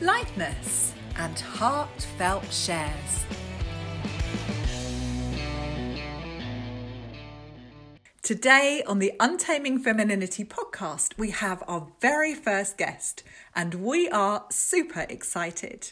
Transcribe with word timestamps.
lightness, 0.00 0.94
and 1.16 1.40
heartfelt 1.40 2.52
shares. 2.52 3.24
Today 8.22 8.82
on 8.86 9.00
the 9.00 9.12
Untaming 9.18 9.82
Femininity 9.82 10.44
podcast, 10.44 11.18
we 11.18 11.30
have 11.30 11.64
our 11.66 11.88
very 12.00 12.34
first 12.34 12.76
guest, 12.76 13.24
and 13.56 13.74
we 13.76 14.08
are 14.10 14.44
super 14.50 15.04
excited. 15.08 15.90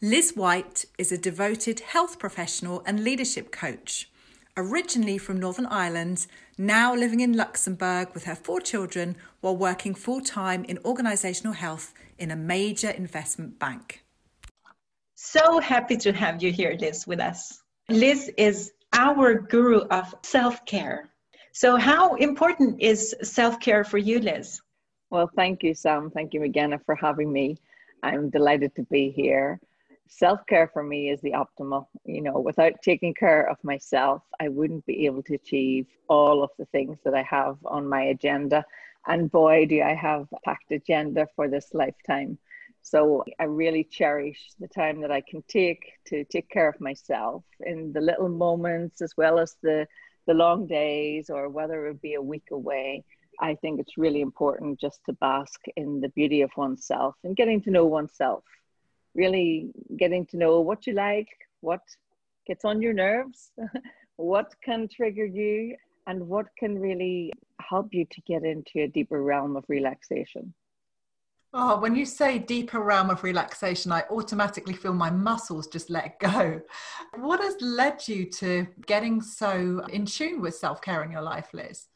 Liz 0.00 0.32
White 0.34 0.86
is 0.96 1.12
a 1.12 1.18
devoted 1.18 1.80
health 1.80 2.18
professional 2.18 2.82
and 2.86 3.04
leadership 3.04 3.52
coach. 3.52 4.08
Originally 4.56 5.18
from 5.18 5.38
Northern 5.38 5.66
Ireland, 5.66 6.26
now 6.56 6.94
living 6.94 7.20
in 7.20 7.36
Luxembourg 7.36 8.08
with 8.14 8.24
her 8.24 8.34
four 8.34 8.60
children 8.60 9.16
while 9.40 9.56
working 9.56 9.94
full 9.94 10.20
time 10.20 10.64
in 10.64 10.78
organisational 10.78 11.56
health 11.56 11.92
in 12.18 12.30
a 12.30 12.36
major 12.36 12.90
investment 12.90 13.58
bank. 13.58 14.04
So 15.14 15.60
happy 15.60 15.96
to 15.98 16.12
have 16.12 16.42
you 16.42 16.52
here, 16.52 16.76
Liz, 16.78 17.06
with 17.06 17.20
us. 17.20 17.62
Liz 17.88 18.30
is 18.36 18.72
our 18.92 19.34
guru 19.34 19.80
of 19.90 20.14
self 20.22 20.64
care. 20.64 21.10
So, 21.52 21.76
how 21.76 22.14
important 22.14 22.80
is 22.80 23.16
self 23.22 23.58
care 23.58 23.84
for 23.84 23.98
you, 23.98 24.20
Liz? 24.20 24.60
Well, 25.10 25.30
thank 25.34 25.62
you, 25.62 25.74
Sam. 25.74 26.10
Thank 26.10 26.34
you, 26.34 26.40
Meghana, 26.40 26.84
for 26.84 26.94
having 26.94 27.32
me. 27.32 27.56
I'm 28.02 28.30
delighted 28.30 28.74
to 28.76 28.82
be 28.84 29.10
here. 29.10 29.58
Self 30.10 30.46
care 30.46 30.68
for 30.72 30.82
me 30.82 31.10
is 31.10 31.20
the 31.20 31.32
optimal. 31.32 31.86
You 32.04 32.22
know, 32.22 32.40
without 32.40 32.82
taking 32.82 33.14
care 33.14 33.48
of 33.48 33.62
myself, 33.62 34.22
I 34.40 34.48
wouldn't 34.48 34.86
be 34.86 35.06
able 35.06 35.22
to 35.24 35.34
achieve 35.34 35.86
all 36.08 36.42
of 36.42 36.50
the 36.58 36.64
things 36.66 36.98
that 37.04 37.14
I 37.14 37.22
have 37.22 37.58
on 37.66 37.86
my 37.88 38.02
agenda. 38.04 38.64
And 39.06 39.30
boy, 39.30 39.66
do 39.66 39.82
I 39.82 39.94
have 39.94 40.26
a 40.32 40.40
packed 40.44 40.72
agenda 40.72 41.28
for 41.36 41.48
this 41.48 41.74
lifetime. 41.74 42.38
So 42.82 43.22
I 43.38 43.44
really 43.44 43.84
cherish 43.84 44.52
the 44.58 44.68
time 44.68 45.00
that 45.02 45.12
I 45.12 45.20
can 45.20 45.42
take 45.46 45.92
to 46.06 46.24
take 46.24 46.48
care 46.48 46.68
of 46.68 46.80
myself 46.80 47.44
in 47.60 47.92
the 47.92 48.00
little 48.00 48.30
moments 48.30 49.02
as 49.02 49.14
well 49.16 49.38
as 49.38 49.56
the 49.62 49.86
the 50.26 50.34
long 50.34 50.66
days 50.66 51.30
or 51.30 51.48
whether 51.48 51.86
it 51.86 52.02
be 52.02 52.14
a 52.14 52.22
week 52.22 52.48
away, 52.52 53.02
I 53.40 53.54
think 53.54 53.80
it's 53.80 53.96
really 53.96 54.20
important 54.20 54.78
just 54.78 55.00
to 55.06 55.14
bask 55.14 55.60
in 55.76 56.00
the 56.00 56.10
beauty 56.10 56.42
of 56.42 56.50
oneself 56.56 57.14
and 57.24 57.34
getting 57.34 57.62
to 57.62 57.70
know 57.70 57.86
oneself. 57.86 58.44
Really 59.22 59.70
getting 59.96 60.24
to 60.26 60.36
know 60.36 60.60
what 60.60 60.86
you 60.86 60.94
like, 60.94 61.28
what 61.60 61.82
gets 62.46 62.64
on 62.64 62.80
your 62.80 62.92
nerves, 62.92 63.50
what 64.16 64.54
can 64.64 64.88
trigger 64.88 65.26
you, 65.26 65.76
and 66.06 66.26
what 66.26 66.46
can 66.56 66.78
really 66.78 67.32
help 67.60 67.88
you 67.92 68.04
to 68.14 68.20
get 68.22 68.44
into 68.44 68.80
a 68.80 68.88
deeper 68.88 69.22
realm 69.22 69.56
of 69.56 69.64
relaxation. 69.68 70.54
Oh, 71.52 71.80
when 71.80 71.96
you 71.96 72.04
say 72.04 72.38
deeper 72.38 72.80
realm 72.80 73.08
of 73.08 73.24
relaxation, 73.24 73.90
I 73.90 74.04
automatically 74.10 74.74
feel 74.74 74.92
my 74.92 75.10
muscles 75.10 75.66
just 75.66 75.88
let 75.88 76.18
go. 76.18 76.60
What 77.16 77.40
has 77.40 77.56
led 77.60 78.06
you 78.06 78.26
to 78.42 78.66
getting 78.86 79.22
so 79.22 79.82
in 79.90 80.04
tune 80.04 80.40
with 80.42 80.54
self 80.54 80.80
care 80.82 81.02
in 81.02 81.10
your 81.10 81.22
life, 81.22 81.48
Liz? 81.52 81.86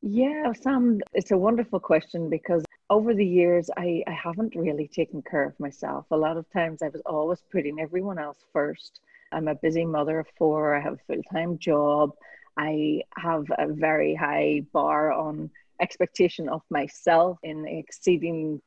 Yeah, 0.00 0.52
Sam, 0.62 1.00
it's 1.12 1.30
a 1.30 1.36
wonderful 1.36 1.80
question 1.80 2.30
because 2.30 2.64
over 2.90 3.14
the 3.14 3.26
years, 3.26 3.70
I, 3.76 4.02
I 4.06 4.12
haven't 4.12 4.54
really 4.56 4.88
taken 4.88 5.22
care 5.22 5.44
of 5.44 5.58
myself. 5.60 6.06
A 6.10 6.16
lot 6.16 6.36
of 6.36 6.50
times 6.50 6.82
I 6.82 6.88
was 6.88 7.02
always 7.04 7.42
putting 7.52 7.80
everyone 7.80 8.18
else 8.18 8.38
first. 8.52 9.00
I'm 9.30 9.48
a 9.48 9.54
busy 9.54 9.84
mother 9.84 10.20
of 10.20 10.26
four, 10.38 10.74
I 10.74 10.80
have 10.80 10.94
a 10.94 10.98
full 11.06 11.22
time 11.30 11.58
job, 11.58 12.12
I 12.56 13.02
have 13.16 13.44
a 13.58 13.68
very 13.68 14.14
high 14.14 14.62
bar 14.72 15.12
on 15.12 15.50
expectation 15.80 16.48
of 16.48 16.62
myself 16.70 17.38
in 17.42 17.66
exceeding 17.66 18.60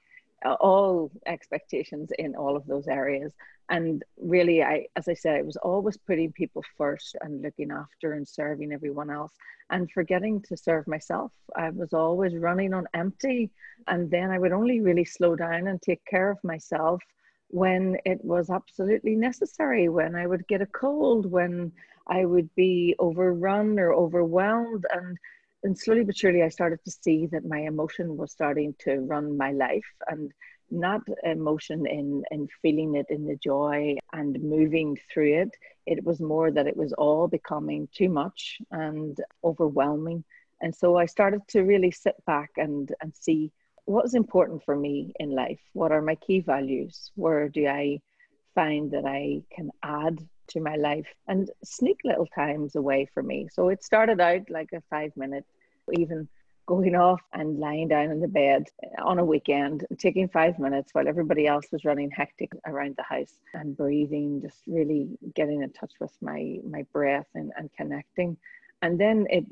all 0.45 1.11
expectations 1.25 2.11
in 2.17 2.35
all 2.35 2.55
of 2.55 2.65
those 2.65 2.87
areas. 2.87 3.33
And 3.69 4.03
really 4.17 4.63
i 4.63 4.85
as 4.95 5.07
i 5.07 5.13
said 5.13 5.35
i 5.37 5.41
was 5.41 5.55
always 5.57 5.97
putting 5.97 6.31
people 6.33 6.63
first 6.77 7.15
and 7.21 7.41
looking 7.41 7.71
after 7.71 8.13
and 8.13 8.27
serving 8.27 8.73
everyone 8.73 9.09
else 9.09 9.33
and 9.69 9.89
forgetting 9.89 10.41
to 10.41 10.57
serve 10.57 10.85
myself. 10.87 11.31
I 11.55 11.69
was 11.69 11.93
always 11.93 12.35
running 12.35 12.73
on 12.73 12.87
empty. 12.93 13.51
And 13.87 14.11
then 14.11 14.29
i 14.31 14.37
would 14.37 14.51
only 14.51 14.81
really 14.81 15.05
slow 15.05 15.35
down 15.35 15.67
and 15.67 15.81
take 15.81 16.03
care 16.05 16.29
of 16.31 16.43
myself 16.43 17.01
when 17.47 17.97
it 18.05 18.23
was 18.23 18.49
absolutely 18.49 19.15
necessary 19.15 19.89
when 19.89 20.15
i 20.15 20.25
would 20.25 20.47
get 20.47 20.61
a 20.61 20.65
cold 20.67 21.29
when 21.29 21.71
i 22.07 22.23
would 22.23 22.49
be 22.55 22.95
overrun 22.99 23.79
or 23.79 23.93
overwhelmed. 23.93 24.85
And 24.93 25.17
and 25.63 25.77
slowly 25.77 26.03
but 26.03 26.17
surely, 26.17 26.43
I 26.43 26.49
started 26.49 26.83
to 26.85 26.91
see 26.91 27.27
that 27.27 27.45
my 27.45 27.59
emotion 27.59 28.17
was 28.17 28.31
starting 28.31 28.73
to 28.79 28.99
run 29.01 29.37
my 29.37 29.51
life 29.51 29.93
and 30.07 30.31
not 30.71 31.01
emotion 31.23 31.85
in, 31.85 32.23
in 32.31 32.47
feeling 32.61 32.95
it 32.95 33.07
in 33.09 33.27
the 33.27 33.35
joy 33.35 33.97
and 34.13 34.41
moving 34.41 34.97
through 35.13 35.41
it. 35.41 35.49
It 35.85 36.03
was 36.03 36.19
more 36.19 36.49
that 36.51 36.67
it 36.67 36.77
was 36.77 36.93
all 36.93 37.27
becoming 37.27 37.89
too 37.93 38.09
much 38.09 38.59
and 38.71 39.17
overwhelming. 39.43 40.23
And 40.61 40.73
so 40.73 40.97
I 40.97 41.05
started 41.05 41.41
to 41.49 41.61
really 41.61 41.91
sit 41.91 42.15
back 42.25 42.51
and, 42.57 42.91
and 43.01 43.13
see 43.15 43.51
what 43.85 44.05
is 44.05 44.13
important 44.13 44.63
for 44.63 44.75
me 44.75 45.11
in 45.19 45.31
life. 45.31 45.59
What 45.73 45.91
are 45.91 46.01
my 46.01 46.15
key 46.15 46.39
values? 46.39 47.11
Where 47.15 47.49
do 47.49 47.67
I 47.67 47.99
find 48.55 48.91
that 48.91 49.05
I 49.05 49.41
can 49.53 49.71
add 49.83 50.19
to 50.51 50.61
my 50.61 50.75
life 50.75 51.07
and 51.27 51.49
sneak 51.63 51.99
little 52.03 52.27
times 52.27 52.75
away 52.75 53.07
from 53.13 53.27
me. 53.27 53.47
So 53.51 53.69
it 53.69 53.83
started 53.83 54.19
out 54.19 54.49
like 54.49 54.69
a 54.73 54.81
five 54.89 55.15
minute, 55.15 55.45
even 55.91 56.27
going 56.65 56.95
off 56.95 57.21
and 57.33 57.59
lying 57.59 57.87
down 57.87 58.11
in 58.11 58.19
the 58.19 58.27
bed 58.27 58.63
on 59.03 59.19
a 59.19 59.25
weekend, 59.25 59.85
taking 59.97 60.29
five 60.29 60.57
minutes 60.59 60.93
while 60.93 61.07
everybody 61.07 61.47
else 61.47 61.65
was 61.71 61.83
running 61.83 62.09
hectic 62.11 62.51
around 62.65 62.95
the 62.95 63.03
house 63.03 63.39
and 63.53 63.75
breathing, 63.75 64.41
just 64.41 64.61
really 64.67 65.09
getting 65.35 65.61
in 65.63 65.71
touch 65.71 65.91
with 65.99 66.13
my 66.21 66.59
my 66.63 66.83
breath 66.93 67.27
and, 67.35 67.51
and 67.57 67.69
connecting. 67.75 68.37
And 68.81 68.99
then 68.99 69.27
it 69.29 69.45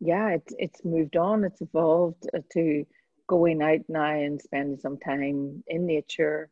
yeah, 0.00 0.28
it's 0.30 0.54
it's 0.58 0.84
moved 0.84 1.16
on, 1.16 1.44
it's 1.44 1.60
evolved 1.60 2.28
to 2.52 2.86
going 3.26 3.62
out 3.62 3.80
now 3.88 4.14
and 4.14 4.40
spending 4.40 4.78
some 4.78 4.98
time 4.98 5.62
in 5.66 5.86
nature 5.86 6.48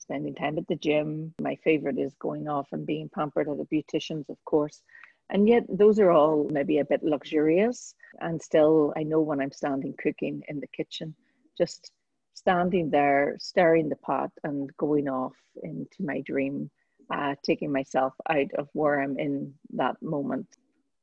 spending 0.00 0.34
time 0.34 0.58
at 0.58 0.66
the 0.66 0.76
gym. 0.76 1.34
My 1.40 1.56
favorite 1.56 1.98
is 1.98 2.14
going 2.14 2.48
off 2.48 2.68
and 2.72 2.86
being 2.86 3.08
pampered 3.08 3.48
at 3.48 3.60
a 3.60 3.64
beautician's, 3.64 4.28
of 4.28 4.42
course. 4.44 4.82
And 5.30 5.48
yet, 5.48 5.64
those 5.68 6.00
are 6.00 6.10
all 6.10 6.48
maybe 6.50 6.78
a 6.78 6.84
bit 6.84 7.04
luxurious. 7.04 7.94
And 8.20 8.42
still, 8.42 8.92
I 8.96 9.04
know 9.04 9.20
when 9.20 9.40
I'm 9.40 9.52
standing 9.52 9.94
cooking 10.02 10.42
in 10.48 10.58
the 10.58 10.66
kitchen, 10.66 11.14
just 11.56 11.92
standing 12.34 12.90
there, 12.90 13.36
stirring 13.38 13.88
the 13.88 13.96
pot 13.96 14.30
and 14.42 14.74
going 14.76 15.08
off 15.08 15.36
into 15.62 16.02
my 16.02 16.20
dream, 16.22 16.70
uh, 17.10 17.34
taking 17.44 17.70
myself 17.70 18.14
out 18.28 18.52
of 18.58 18.68
where 18.72 19.00
I'm 19.00 19.18
in 19.18 19.54
that 19.74 20.00
moment 20.02 20.46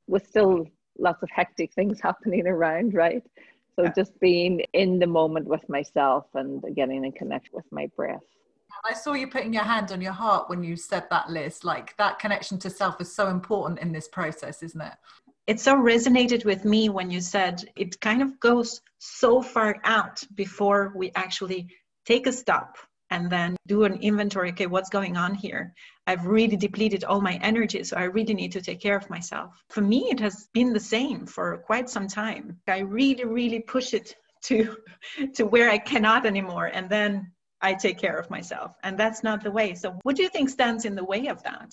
with 0.07 0.28
still 0.28 0.68
lots 0.97 1.22
of 1.24 1.30
hectic 1.30 1.74
things 1.74 2.01
happening 2.10 2.48
around, 2.48 2.94
right? 2.94 3.24
So 3.75 3.88
just 3.95 4.19
being 4.19 4.62
in 4.74 4.98
the 4.98 5.06
moment 5.06 5.45
with 5.45 5.68
myself 5.69 6.25
and 6.33 6.63
getting 6.75 7.06
in 7.06 7.12
connection 7.12 7.54
with 7.54 7.72
my 7.72 7.88
breath. 7.95 8.24
I 8.85 8.94
saw 8.94 9.13
you 9.13 9.27
putting 9.27 9.53
your 9.53 9.63
hand 9.63 9.91
on 9.91 10.01
your 10.01 10.13
heart 10.13 10.50
when 10.50 10.63
you 10.63 10.75
said 10.75 11.06
that 11.09 11.29
Liz. 11.29 11.63
Like 11.63 11.95
that 11.97 12.19
connection 12.19 12.57
to 12.59 12.69
self 12.69 13.00
is 13.01 13.13
so 13.13 13.29
important 13.29 13.79
in 13.79 13.91
this 13.91 14.07
process, 14.07 14.63
isn't 14.63 14.81
it? 14.81 14.94
It 15.47 15.59
so 15.59 15.75
resonated 15.75 16.44
with 16.44 16.65
me 16.65 16.89
when 16.89 17.09
you 17.09 17.21
said 17.21 17.63
it 17.75 18.00
kind 18.01 18.21
of 18.21 18.39
goes 18.39 18.81
so 19.00 19.41
far 19.41 19.77
out 19.83 20.21
before 20.35 20.91
we 20.95 21.12
actually 21.15 21.69
take 22.06 22.27
a 22.27 22.33
stop 22.33 22.77
and 23.09 23.29
then 23.29 23.56
do 23.68 23.83
an 23.83 23.95
inventory. 24.01 24.50
Okay, 24.50 24.68
what's 24.68 24.89
going 24.89 25.15
on 25.15 25.33
here? 25.33 25.74
I've 26.06 26.25
really 26.25 26.57
depleted 26.57 27.03
all 27.03 27.21
my 27.21 27.39
energy, 27.41 27.83
so 27.83 27.95
I 27.95 28.03
really 28.03 28.33
need 28.33 28.51
to 28.53 28.62
take 28.62 28.81
care 28.81 28.97
of 28.97 29.09
myself. 29.09 29.62
For 29.69 29.81
me, 29.81 30.09
it 30.12 30.19
has 30.19 30.50
been 30.53 30.74
the 30.74 30.79
same 30.79 31.25
for 31.25 31.57
quite 31.59 31.89
some 31.89 32.07
time. 32.07 32.59
I 32.68 32.79
really, 32.79 33.25
really 33.25 33.62
push 33.62 33.94
it 33.94 34.15
to 34.44 34.77
to 35.35 35.45
where 35.45 35.69
I 35.69 35.77
cannot 35.77 36.25
anymore, 36.25 36.68
and 36.74 36.89
then 36.89 37.31
I 37.62 37.74
take 37.74 37.98
care 37.98 38.18
of 38.18 38.30
myself. 38.30 38.75
And 38.83 38.98
that's 38.98 39.24
not 39.24 39.44
the 39.44 39.51
way. 39.51 39.74
So, 39.75 39.98
what 40.04 40.15
do 40.15 40.24
you 40.24 40.30
think 40.30 40.50
stands 40.50 40.86
in 40.86 40.95
the 40.95 41.04
way 41.04 41.27
of 41.27 41.42
that? 41.44 41.71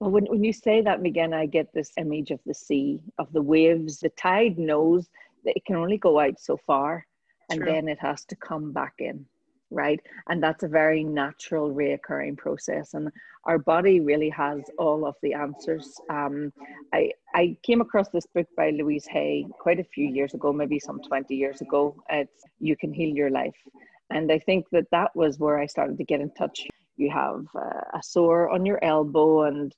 Well, 0.00 0.10
when, 0.10 0.26
when 0.26 0.44
you 0.44 0.52
say 0.52 0.80
that, 0.82 1.04
again, 1.04 1.32
I 1.32 1.46
get 1.46 1.72
this 1.72 1.90
image 1.96 2.30
of 2.30 2.40
the 2.46 2.54
sea, 2.54 3.00
of 3.18 3.32
the 3.32 3.42
waves. 3.42 3.98
The 3.98 4.10
tide 4.10 4.58
knows 4.58 5.08
that 5.44 5.56
it 5.56 5.64
can 5.64 5.76
only 5.76 5.98
go 5.98 6.20
out 6.20 6.38
so 6.38 6.56
far 6.66 7.06
and 7.50 7.60
True. 7.60 7.72
then 7.72 7.88
it 7.88 7.98
has 7.98 8.24
to 8.26 8.36
come 8.36 8.72
back 8.72 8.94
in. 8.98 9.26
right? 9.70 10.00
And 10.28 10.42
that's 10.42 10.62
a 10.62 10.68
very 10.68 11.04
natural, 11.04 11.74
reoccurring 11.74 12.36
process. 12.36 12.94
And 12.94 13.10
our 13.44 13.58
body 13.58 14.00
really 14.00 14.30
has 14.30 14.62
all 14.78 15.06
of 15.06 15.14
the 15.22 15.34
answers. 15.34 16.00
Um, 16.10 16.52
I, 16.92 17.12
I 17.34 17.56
came 17.62 17.80
across 17.80 18.08
this 18.08 18.26
book 18.34 18.46
by 18.56 18.70
Louise 18.70 19.06
Hay 19.06 19.46
quite 19.58 19.78
a 19.80 19.84
few 19.84 20.08
years 20.08 20.34
ago, 20.34 20.52
maybe 20.52 20.78
some 20.78 21.00
20 21.00 21.34
years 21.34 21.60
ago. 21.60 21.94
It's 22.10 22.44
You 22.60 22.76
Can 22.76 22.92
Heal 22.92 23.14
Your 23.14 23.30
Life. 23.30 23.56
And 24.10 24.32
I 24.32 24.38
think 24.38 24.66
that 24.72 24.90
that 24.90 25.14
was 25.14 25.38
where 25.38 25.58
I 25.58 25.66
started 25.66 25.98
to 25.98 26.04
get 26.04 26.20
in 26.20 26.30
touch. 26.32 26.66
You 26.96 27.10
have 27.10 27.46
uh, 27.54 27.98
a 27.98 28.02
sore 28.02 28.48
on 28.50 28.64
your 28.66 28.82
elbow 28.82 29.42
and 29.42 29.74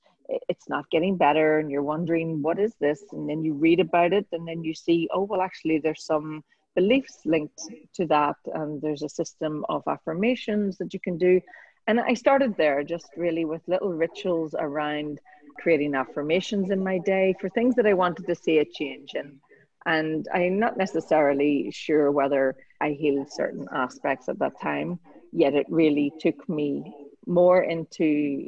it's 0.47 0.69
not 0.69 0.89
getting 0.89 1.17
better, 1.17 1.59
and 1.59 1.69
you're 1.69 1.83
wondering, 1.83 2.41
what 2.41 2.57
is 2.57 2.73
this? 2.79 3.03
And 3.11 3.27
then 3.27 3.43
you 3.43 3.53
read 3.53 3.81
about 3.81 4.13
it, 4.13 4.25
and 4.31 4.47
then 4.47 4.63
you 4.63 4.73
see, 4.73 5.09
oh, 5.13 5.23
well, 5.23 5.41
actually, 5.41 5.79
there's 5.79 6.05
some 6.05 6.41
beliefs 6.75 7.19
linked 7.25 7.61
to 7.93 8.05
that 8.05 8.35
and 8.53 8.81
there's 8.81 9.03
a 9.03 9.09
system 9.09 9.65
of 9.67 9.83
affirmations 9.87 10.77
that 10.77 10.93
you 10.93 10.99
can 10.99 11.17
do 11.17 11.41
and 11.87 11.99
i 11.99 12.13
started 12.13 12.55
there 12.55 12.83
just 12.83 13.09
really 13.17 13.45
with 13.45 13.61
little 13.67 13.91
rituals 13.91 14.55
around 14.57 15.19
creating 15.59 15.93
affirmations 15.95 16.71
in 16.71 16.81
my 16.83 16.97
day 16.99 17.35
for 17.41 17.49
things 17.49 17.75
that 17.75 17.85
i 17.85 17.93
wanted 17.93 18.25
to 18.25 18.35
see 18.35 18.59
a 18.59 18.65
change 18.65 19.11
in 19.15 19.37
and 19.85 20.27
i'm 20.33 20.59
not 20.59 20.77
necessarily 20.77 21.69
sure 21.71 22.09
whether 22.11 22.55
i 22.81 22.91
healed 22.91 23.31
certain 23.31 23.67
aspects 23.73 24.27
at 24.29 24.39
that 24.39 24.59
time 24.61 24.99
yet 25.31 25.53
it 25.53 25.65
really 25.69 26.11
took 26.19 26.47
me 26.49 26.93
more 27.25 27.63
into 27.63 28.47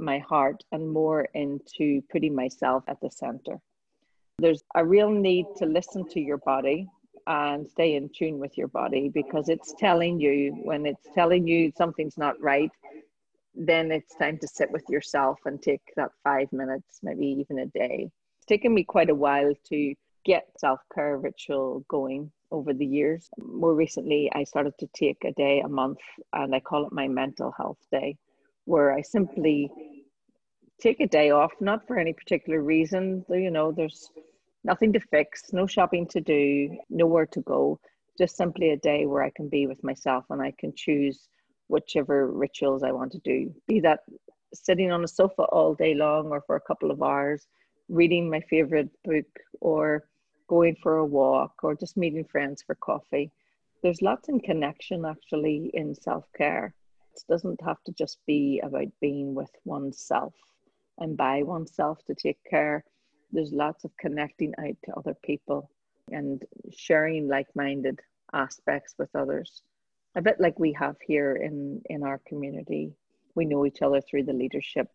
my 0.00 0.18
heart 0.18 0.64
and 0.72 0.90
more 0.90 1.28
into 1.34 2.02
putting 2.10 2.34
myself 2.34 2.82
at 2.88 3.00
the 3.00 3.10
center. 3.10 3.60
There's 4.38 4.62
a 4.74 4.84
real 4.84 5.10
need 5.10 5.46
to 5.58 5.66
listen 5.66 6.08
to 6.08 6.20
your 6.20 6.38
body 6.38 6.88
and 7.26 7.68
stay 7.68 7.94
in 7.94 8.10
tune 8.16 8.38
with 8.38 8.56
your 8.56 8.68
body 8.68 9.10
because 9.12 9.48
it's 9.48 9.74
telling 9.78 10.18
you 10.18 10.52
when 10.64 10.86
it's 10.86 11.06
telling 11.14 11.46
you 11.46 11.70
something's 11.76 12.16
not 12.16 12.40
right 12.40 12.70
then 13.54 13.90
it's 13.90 14.14
time 14.14 14.38
to 14.38 14.46
sit 14.46 14.70
with 14.70 14.84
yourself 14.88 15.38
and 15.44 15.60
take 15.60 15.82
that 15.96 16.10
five 16.22 16.50
minutes 16.52 17.00
maybe 17.02 17.26
even 17.26 17.58
a 17.58 17.66
day. 17.66 18.08
It's 18.38 18.46
taken 18.46 18.72
me 18.72 18.84
quite 18.84 19.10
a 19.10 19.14
while 19.14 19.52
to 19.70 19.94
get 20.24 20.46
self-care 20.58 21.18
ritual 21.18 21.84
going 21.88 22.30
over 22.50 22.72
the 22.72 22.86
years 22.86 23.28
more 23.38 23.74
recently 23.74 24.30
i 24.34 24.44
started 24.44 24.74
to 24.78 24.86
take 24.94 25.24
a 25.24 25.32
day 25.32 25.60
a 25.60 25.68
month 25.68 25.98
and 26.32 26.54
i 26.54 26.60
call 26.60 26.86
it 26.86 26.92
my 26.92 27.06
mental 27.06 27.52
health 27.56 27.78
day 27.90 28.16
where 28.64 28.92
i 28.92 29.00
simply 29.00 29.70
take 30.80 31.00
a 31.00 31.06
day 31.06 31.30
off 31.30 31.52
not 31.60 31.86
for 31.86 31.98
any 31.98 32.12
particular 32.12 32.62
reason 32.62 33.24
you 33.30 33.50
know 33.50 33.72
there's 33.72 34.10
nothing 34.64 34.92
to 34.92 35.00
fix, 35.00 35.52
no 35.52 35.66
shopping 35.66 36.06
to 36.08 36.20
do, 36.20 36.76
nowhere 36.88 37.26
to 37.26 37.40
go, 37.42 37.80
just 38.18 38.36
simply 38.36 38.70
a 38.70 38.76
day 38.76 39.06
where 39.06 39.22
I 39.22 39.30
can 39.30 39.48
be 39.48 39.66
with 39.66 39.82
myself 39.82 40.24
and 40.30 40.42
I 40.42 40.52
can 40.58 40.72
choose 40.74 41.28
whichever 41.68 42.30
rituals 42.30 42.82
I 42.82 42.92
want 42.92 43.12
to 43.12 43.18
do. 43.18 43.54
Be 43.66 43.80
that 43.80 44.00
sitting 44.52 44.90
on 44.90 45.04
a 45.04 45.08
sofa 45.08 45.42
all 45.42 45.74
day 45.74 45.94
long 45.94 46.28
or 46.28 46.42
for 46.46 46.56
a 46.56 46.60
couple 46.60 46.90
of 46.90 47.02
hours, 47.02 47.46
reading 47.88 48.28
my 48.28 48.40
favorite 48.40 48.90
book 49.04 49.26
or 49.60 50.04
going 50.50 50.76
for 50.82 50.98
a 50.98 51.06
walk 51.06 51.54
or 51.62 51.74
just 51.74 51.96
meeting 51.96 52.24
friends 52.24 52.62
for 52.62 52.74
coffee. 52.74 53.30
There's 53.82 54.02
lots 54.02 54.28
in 54.28 54.40
connection 54.40 55.06
actually 55.06 55.70
in 55.72 55.94
self 55.94 56.24
care. 56.36 56.74
It 57.14 57.22
doesn't 57.28 57.62
have 57.62 57.82
to 57.84 57.92
just 57.92 58.18
be 58.26 58.60
about 58.62 58.88
being 59.00 59.34
with 59.34 59.50
oneself 59.64 60.34
and 60.98 61.16
by 61.16 61.42
oneself 61.42 61.98
to 62.06 62.14
take 62.14 62.38
care 62.48 62.84
there's 63.32 63.52
lots 63.52 63.84
of 63.84 63.96
connecting 63.96 64.52
out 64.58 64.76
to 64.84 64.92
other 64.96 65.16
people 65.24 65.70
and 66.12 66.44
sharing 66.72 67.28
like-minded 67.28 68.00
aspects 68.32 68.94
with 68.98 69.08
others 69.14 69.62
a 70.16 70.22
bit 70.22 70.40
like 70.40 70.58
we 70.58 70.72
have 70.72 70.96
here 71.06 71.36
in 71.36 71.80
in 71.90 72.02
our 72.02 72.20
community 72.26 72.92
we 73.34 73.44
know 73.44 73.66
each 73.66 73.82
other 73.82 74.00
through 74.00 74.22
the 74.22 74.32
leadership 74.32 74.88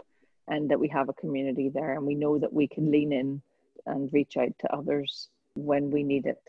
and 0.48 0.70
that 0.70 0.80
we 0.80 0.88
have 0.88 1.10
a 1.10 1.14
community 1.14 1.70
there 1.70 1.94
and 1.94 2.06
we 2.06 2.16
know 2.16 2.38
that 2.38 2.54
we 2.54 2.68
can 2.68 2.92
lean 2.92 3.12
in 3.12 3.42
and 3.86 4.14
reach 4.14 4.38
out 4.38 4.54
to 4.60 4.74
others 4.74 5.30
when 5.56 5.90
we 5.90 6.04
need 6.04 6.26
it 6.26 6.42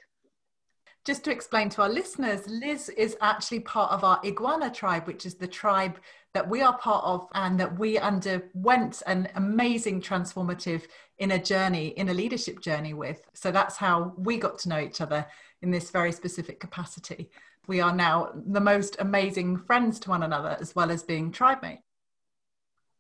just 1.07 1.23
to 1.23 1.31
explain 1.31 1.69
to 1.71 1.83
our 1.83 1.89
listeners, 1.89 2.49
Liz 2.49 2.89
is 2.89 3.17
actually 3.21 3.61
part 3.61 3.93
of 3.93 4.03
our 4.03 4.21
Iguana 4.25 4.73
tribe, 4.73 5.07
which 5.07 5.25
is 5.25 5.37
the 5.37 5.47
tribe 5.47 5.99
that 6.35 6.51
we 6.51 6.63
are 6.63 6.77
part 6.79 7.05
of 7.05 7.29
and 7.33 7.59
that 7.61 7.79
we 7.79 7.97
underwent 7.97 9.03
an 9.07 9.29
amazing 9.37 10.01
transformative 10.01 10.83
inner 11.19 11.39
journey, 11.39 11.89
inner 11.89 12.13
leadership 12.13 12.61
journey 12.61 12.93
with. 12.93 13.21
So 13.35 13.53
that's 13.53 13.77
how 13.77 14.15
we 14.19 14.37
got 14.37 14.59
to 14.59 14.69
know 14.69 14.81
each 14.81 15.01
other 15.01 15.25
in 15.63 15.71
this 15.71 15.91
very 15.91 16.11
specific 16.11 16.59
capacity. 16.59 17.31
We 17.69 17.81
are 17.81 17.95
now 17.95 18.33
the 18.45 18.61
most 18.61 18.97
amazing 18.99 19.59
friends 19.59 20.01
to 20.01 20.11
one 20.11 20.25
another, 20.25 20.57
as 20.61 20.75
well 20.75 20.91
as 20.91 21.05
being 21.05 21.31
tribe 21.31 21.63
mates. 21.63 21.83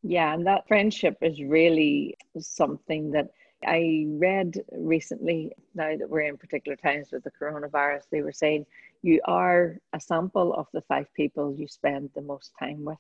Yeah, 0.05 0.33
and 0.33 0.47
that 0.47 0.69
friendship 0.69 1.19
is 1.23 1.43
really 1.43 2.17
something 2.39 3.11
that 3.11 3.31
I 3.67 4.07
read 4.09 4.63
recently, 4.73 5.53
now 5.75 5.97
that 5.97 6.09
we're 6.09 6.21
in 6.21 6.37
particular 6.37 6.77
times 6.77 7.09
with 7.13 7.25
the 7.25 7.33
coronavirus, 7.33 8.03
they 8.11 8.23
were 8.23 8.33
saying 8.33 8.67
you 9.03 9.21
are 9.25 9.77
a 9.93 10.01
sample 10.01 10.55
of 10.55 10.69
the 10.73 10.83
five 10.83 11.13
people 11.15 11.53
you 11.53 11.67
spend 11.67 12.11
the 12.15 12.23
most 12.23 12.53
time 12.59 12.85
with. 12.85 12.99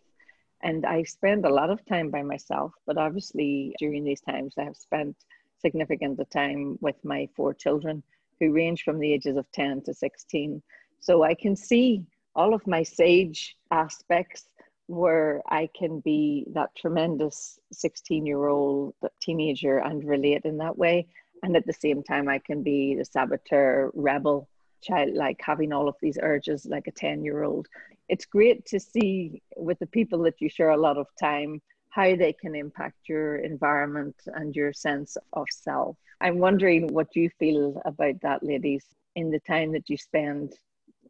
And 0.62 0.84
I 0.84 1.04
spend 1.04 1.44
a 1.44 1.52
lot 1.52 1.70
of 1.70 1.84
time 1.86 2.10
by 2.10 2.22
myself, 2.22 2.72
but 2.86 2.98
obviously 2.98 3.74
during 3.78 4.02
these 4.04 4.20
times, 4.20 4.54
I 4.58 4.64
have 4.64 4.76
spent 4.76 5.16
significant 5.58 6.20
time 6.30 6.78
with 6.80 6.96
my 7.04 7.28
four 7.36 7.54
children 7.54 8.02
who 8.40 8.52
range 8.52 8.82
from 8.82 8.98
the 8.98 9.12
ages 9.12 9.36
of 9.36 9.50
10 9.52 9.82
to 9.82 9.94
16. 9.94 10.62
So 11.00 11.22
I 11.22 11.34
can 11.34 11.54
see 11.54 12.04
all 12.34 12.54
of 12.54 12.66
my 12.66 12.82
sage 12.82 13.56
aspects 13.70 14.46
where 14.86 15.42
I 15.48 15.68
can 15.76 16.00
be 16.00 16.46
that 16.52 16.74
tremendous 16.76 17.58
16 17.72 18.24
year 18.24 18.46
old 18.46 18.94
teenager 19.20 19.78
and 19.78 20.04
relate 20.04 20.42
in 20.44 20.58
that 20.58 20.78
way. 20.78 21.06
And 21.42 21.56
at 21.56 21.66
the 21.66 21.72
same 21.72 22.02
time, 22.02 22.28
I 22.28 22.38
can 22.38 22.62
be 22.62 22.94
the 22.94 23.04
saboteur, 23.04 23.90
rebel 23.94 24.48
child, 24.82 25.14
like 25.14 25.40
having 25.42 25.72
all 25.72 25.88
of 25.88 25.96
these 26.00 26.18
urges 26.22 26.66
like 26.66 26.86
a 26.86 26.92
10 26.92 27.24
year 27.24 27.42
old. 27.42 27.66
It's 28.08 28.24
great 28.24 28.64
to 28.66 28.78
see 28.78 29.42
with 29.56 29.78
the 29.80 29.86
people 29.86 30.20
that 30.20 30.40
you 30.40 30.48
share 30.48 30.70
a 30.70 30.76
lot 30.76 30.96
of 30.96 31.08
time 31.20 31.60
how 31.90 32.14
they 32.14 32.32
can 32.32 32.54
impact 32.54 33.08
your 33.08 33.36
environment 33.36 34.14
and 34.34 34.54
your 34.54 34.72
sense 34.72 35.16
of 35.32 35.46
self. 35.50 35.96
I'm 36.20 36.38
wondering 36.38 36.88
what 36.88 37.16
you 37.16 37.30
feel 37.38 37.80
about 37.84 38.20
that, 38.20 38.42
ladies, 38.42 38.84
in 39.16 39.30
the 39.30 39.40
time 39.40 39.72
that 39.72 39.88
you 39.88 39.96
spend 39.96 40.54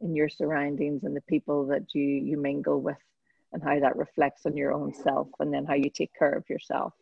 in 0.01 0.15
your 0.15 0.29
surroundings 0.29 1.03
and 1.03 1.15
the 1.15 1.21
people 1.21 1.65
that 1.67 1.93
you, 1.93 2.03
you 2.03 2.37
mingle 2.37 2.81
with 2.81 2.97
and 3.53 3.63
how 3.63 3.79
that 3.79 3.95
reflects 3.95 4.45
on 4.45 4.57
your 4.57 4.73
own 4.73 4.93
self 4.93 5.27
and 5.39 5.53
then 5.53 5.65
how 5.65 5.73
you 5.73 5.89
take 5.89 6.11
care 6.17 6.33
of 6.33 6.49
yourself. 6.49 6.93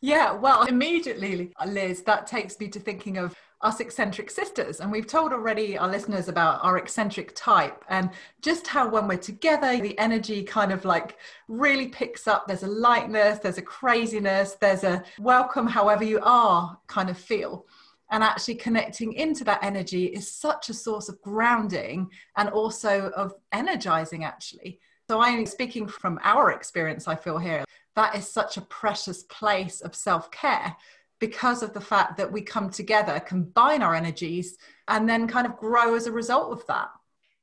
Yeah, 0.00 0.32
well, 0.32 0.62
immediately, 0.64 1.52
Liz, 1.66 2.02
that 2.02 2.26
takes 2.26 2.58
me 2.58 2.68
to 2.68 2.80
thinking 2.80 3.18
of 3.18 3.34
us 3.62 3.80
eccentric 3.80 4.30
sisters. 4.30 4.80
And 4.80 4.90
we've 4.90 5.06
told 5.06 5.32
already 5.32 5.78
our 5.78 5.88
listeners 5.88 6.28
about 6.28 6.64
our 6.64 6.78
eccentric 6.78 7.32
type 7.34 7.84
and 7.88 8.10
just 8.40 8.66
how 8.66 8.88
when 8.88 9.06
we're 9.06 9.16
together, 9.18 9.80
the 9.80 9.98
energy 9.98 10.42
kind 10.42 10.72
of 10.72 10.84
like 10.84 11.18
really 11.48 11.88
picks 11.88 12.26
up. 12.26 12.46
There's 12.46 12.64
a 12.64 12.68
lightness, 12.68 13.38
there's 13.38 13.58
a 13.58 13.62
craziness, 13.62 14.56
there's 14.60 14.84
a 14.84 15.04
welcome, 15.18 15.66
however 15.66 16.04
you 16.04 16.20
are 16.22 16.76
kind 16.88 17.08
of 17.08 17.18
feel. 17.18 17.66
And 18.10 18.22
actually 18.22 18.56
connecting 18.56 19.14
into 19.14 19.42
that 19.44 19.62
energy 19.62 20.06
is 20.06 20.30
such 20.30 20.68
a 20.68 20.74
source 20.74 21.08
of 21.08 21.22
grounding 21.22 22.10
and 22.36 22.50
also 22.50 23.10
of 23.16 23.34
energizing, 23.52 24.24
actually. 24.24 24.80
So 25.12 25.20
I'm 25.20 25.44
speaking 25.44 25.86
from 25.88 26.18
our 26.22 26.52
experience, 26.52 27.06
I 27.06 27.16
feel 27.16 27.36
here, 27.36 27.66
that 27.96 28.16
is 28.16 28.26
such 28.26 28.56
a 28.56 28.62
precious 28.62 29.24
place 29.24 29.82
of 29.82 29.94
self 29.94 30.30
care 30.30 30.74
because 31.18 31.62
of 31.62 31.74
the 31.74 31.82
fact 31.82 32.16
that 32.16 32.32
we 32.32 32.40
come 32.40 32.70
together, 32.70 33.20
combine 33.20 33.82
our 33.82 33.94
energies, 33.94 34.56
and 34.88 35.06
then 35.06 35.28
kind 35.28 35.46
of 35.46 35.58
grow 35.58 35.94
as 35.96 36.06
a 36.06 36.12
result 36.12 36.50
of 36.52 36.66
that. 36.66 36.88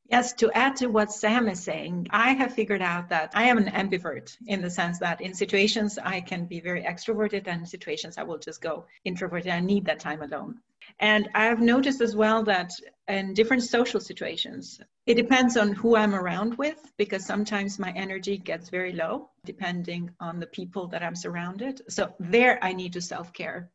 Yes, 0.09 0.33
to 0.33 0.51
add 0.53 0.77
to 0.77 0.87
what 0.87 1.11
Sam 1.11 1.47
is 1.47 1.59
saying, 1.59 2.07
I 2.09 2.33
have 2.33 2.55
figured 2.55 2.81
out 2.81 3.07
that 3.09 3.33
I 3.35 3.43
am 3.43 3.59
an 3.59 3.67
ambivert 3.67 4.35
in 4.47 4.63
the 4.63 4.71
sense 4.71 4.97
that 4.97 5.21
in 5.21 5.35
situations 5.35 5.99
I 5.99 6.21
can 6.21 6.45
be 6.45 6.59
very 6.59 6.81
extroverted 6.81 7.43
and 7.45 7.61
in 7.61 7.67
situations 7.67 8.17
I 8.17 8.23
will 8.23 8.39
just 8.39 8.63
go 8.63 8.87
introverted. 9.05 9.51
I 9.51 9.59
need 9.59 9.85
that 9.85 9.99
time 9.99 10.23
alone. 10.23 10.57
And 10.99 11.29
I've 11.35 11.61
noticed 11.61 12.01
as 12.01 12.15
well 12.15 12.43
that 12.43 12.71
in 13.07 13.33
different 13.33 13.63
social 13.63 13.99
situations, 13.99 14.79
it 15.05 15.15
depends 15.15 15.57
on 15.57 15.73
who 15.73 15.95
I'm 15.95 16.13
around 16.13 16.57
with 16.57 16.79
because 16.97 17.25
sometimes 17.25 17.79
my 17.79 17.91
energy 17.95 18.37
gets 18.37 18.69
very 18.69 18.93
low 18.93 19.29
depending 19.45 20.11
on 20.19 20.39
the 20.39 20.47
people 20.47 20.87
that 20.87 21.03
I'm 21.03 21.15
surrounded. 21.15 21.81
So 21.89 22.13
there 22.19 22.63
I 22.63 22.73
need 22.73 22.93
to 22.93 23.01
self 23.01 23.33
care. 23.33 23.69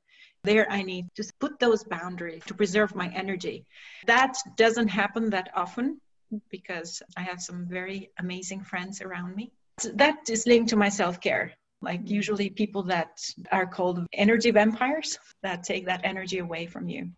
There 0.44 0.70
I 0.70 0.82
need 0.82 1.06
to 1.16 1.24
put 1.40 1.58
those 1.58 1.84
boundaries 1.84 2.44
to 2.46 2.54
preserve 2.54 2.94
my 2.94 3.08
energy. 3.08 3.66
That 4.06 4.36
doesn't 4.56 4.88
happen 4.88 5.30
that 5.30 5.50
often 5.54 6.00
because 6.50 7.02
I 7.16 7.22
have 7.22 7.40
some 7.40 7.66
very 7.66 8.10
amazing 8.18 8.62
friends 8.64 9.00
around 9.00 9.34
me. 9.34 9.52
That 9.94 10.28
is 10.28 10.46
linked 10.46 10.70
to 10.70 10.76
my 10.76 10.90
self 10.90 11.20
care. 11.20 11.54
Like 11.84 12.08
usually 12.10 12.50
people 12.50 12.82
that 12.84 13.20
are 13.52 13.66
called 13.66 14.06
energy 14.12 14.50
vampires 14.50 15.18
that 15.42 15.62
take 15.62 15.84
that 15.86 16.00
energy 16.04 16.38
away 16.38 16.66
from 16.66 16.88
you. 16.88 17.10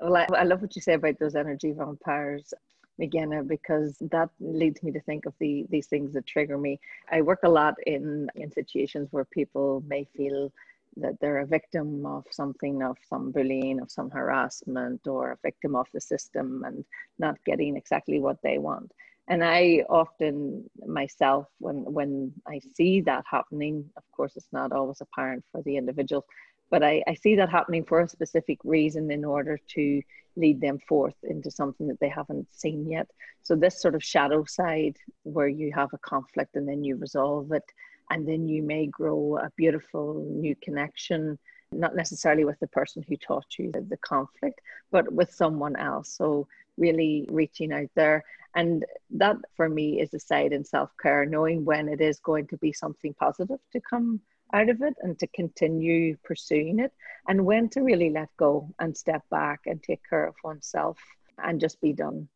Well, 0.00 0.16
I, 0.16 0.26
I 0.36 0.42
love 0.42 0.60
what 0.60 0.74
you 0.76 0.82
say 0.82 0.94
about 0.94 1.18
those 1.18 1.36
energy 1.36 1.72
vampires. 1.72 2.52
Meghana 3.00 3.46
because 3.48 3.96
that 4.10 4.28
leads 4.38 4.82
me 4.82 4.92
to 4.92 5.00
think 5.00 5.24
of 5.26 5.34
the 5.40 5.66
these 5.70 5.86
things 5.86 6.12
that 6.12 6.26
trigger 6.26 6.58
me. 6.58 6.78
I 7.10 7.22
work 7.22 7.40
a 7.44 7.48
lot 7.48 7.74
in 7.86 8.28
in 8.34 8.50
situations 8.52 9.08
where 9.12 9.24
people 9.24 9.82
may 9.86 10.04
feel 10.16 10.52
that 10.98 11.18
they're 11.20 11.38
a 11.38 11.46
victim 11.46 12.04
of 12.04 12.24
something, 12.30 12.82
of 12.82 12.98
some 13.08 13.30
bullying, 13.30 13.80
of 13.80 13.90
some 13.90 14.10
harassment, 14.10 15.06
or 15.06 15.32
a 15.32 15.38
victim 15.42 15.74
of 15.74 15.86
the 15.94 16.00
system 16.00 16.64
and 16.66 16.84
not 17.18 17.42
getting 17.44 17.76
exactly 17.76 18.20
what 18.20 18.36
they 18.42 18.58
want. 18.58 18.92
And 19.32 19.42
I 19.42 19.82
often 19.88 20.68
myself, 20.86 21.46
when 21.58 21.78
when 21.98 22.32
I 22.46 22.60
see 22.76 23.00
that 23.00 23.24
happening, 23.36 23.88
of 23.96 24.02
course, 24.14 24.36
it's 24.36 24.52
not 24.52 24.72
always 24.72 25.00
apparent 25.00 25.42
for 25.50 25.62
the 25.62 25.78
individual, 25.78 26.26
but 26.70 26.82
I, 26.82 27.02
I 27.06 27.14
see 27.14 27.34
that 27.36 27.48
happening 27.48 27.86
for 27.86 28.00
a 28.00 28.08
specific 28.16 28.58
reason 28.62 29.10
in 29.10 29.24
order 29.24 29.58
to 29.74 30.02
lead 30.36 30.60
them 30.60 30.78
forth 30.86 31.14
into 31.22 31.50
something 31.50 31.86
that 31.88 31.98
they 31.98 32.10
haven't 32.10 32.46
seen 32.52 32.90
yet. 32.90 33.06
So 33.42 33.56
this 33.56 33.80
sort 33.80 33.94
of 33.94 34.04
shadow 34.04 34.44
side 34.44 34.98
where 35.22 35.48
you 35.48 35.72
have 35.74 35.94
a 35.94 36.04
conflict 36.12 36.54
and 36.56 36.68
then 36.68 36.84
you 36.84 36.96
resolve 36.96 37.52
it 37.52 37.64
and 38.10 38.28
then 38.28 38.46
you 38.46 38.62
may 38.62 38.84
grow 38.86 39.38
a 39.38 39.50
beautiful 39.56 40.26
new 40.28 40.54
connection 40.62 41.38
not 41.72 41.96
necessarily 41.96 42.44
with 42.44 42.58
the 42.60 42.66
person 42.68 43.04
who 43.08 43.16
taught 43.16 43.58
you 43.58 43.70
the, 43.72 43.80
the, 43.82 43.96
conflict 43.98 44.60
but 44.90 45.10
with 45.12 45.32
someone 45.32 45.76
else. 45.76 46.10
So 46.16 46.46
really 46.76 47.26
reaching 47.30 47.72
out 47.72 47.90
there. 47.94 48.24
And 48.54 48.84
that 49.10 49.36
for 49.56 49.68
me 49.68 50.00
is 50.00 50.12
a 50.14 50.20
side 50.20 50.52
in 50.52 50.64
self-care 50.64 51.24
knowing 51.26 51.64
when 51.64 51.88
it 51.88 52.00
is 52.00 52.20
going 52.20 52.46
to 52.48 52.56
be 52.58 52.72
something 52.72 53.14
positive 53.14 53.60
to 53.72 53.80
come 53.80 54.20
out 54.52 54.68
of 54.68 54.82
it 54.82 54.94
and 55.00 55.18
to 55.18 55.26
continue 55.28 56.16
pursuing 56.24 56.78
it 56.78 56.92
and 57.28 57.44
when 57.44 57.70
to 57.70 57.80
really 57.80 58.10
let 58.10 58.28
go 58.36 58.68
and 58.78 58.94
step 58.94 59.22
back 59.30 59.60
and 59.66 59.82
take 59.82 60.02
care 60.08 60.26
of 60.26 60.34
oneself 60.44 60.98
and 61.38 61.58
just 61.58 61.80
be 61.80 61.94
done 61.94 62.28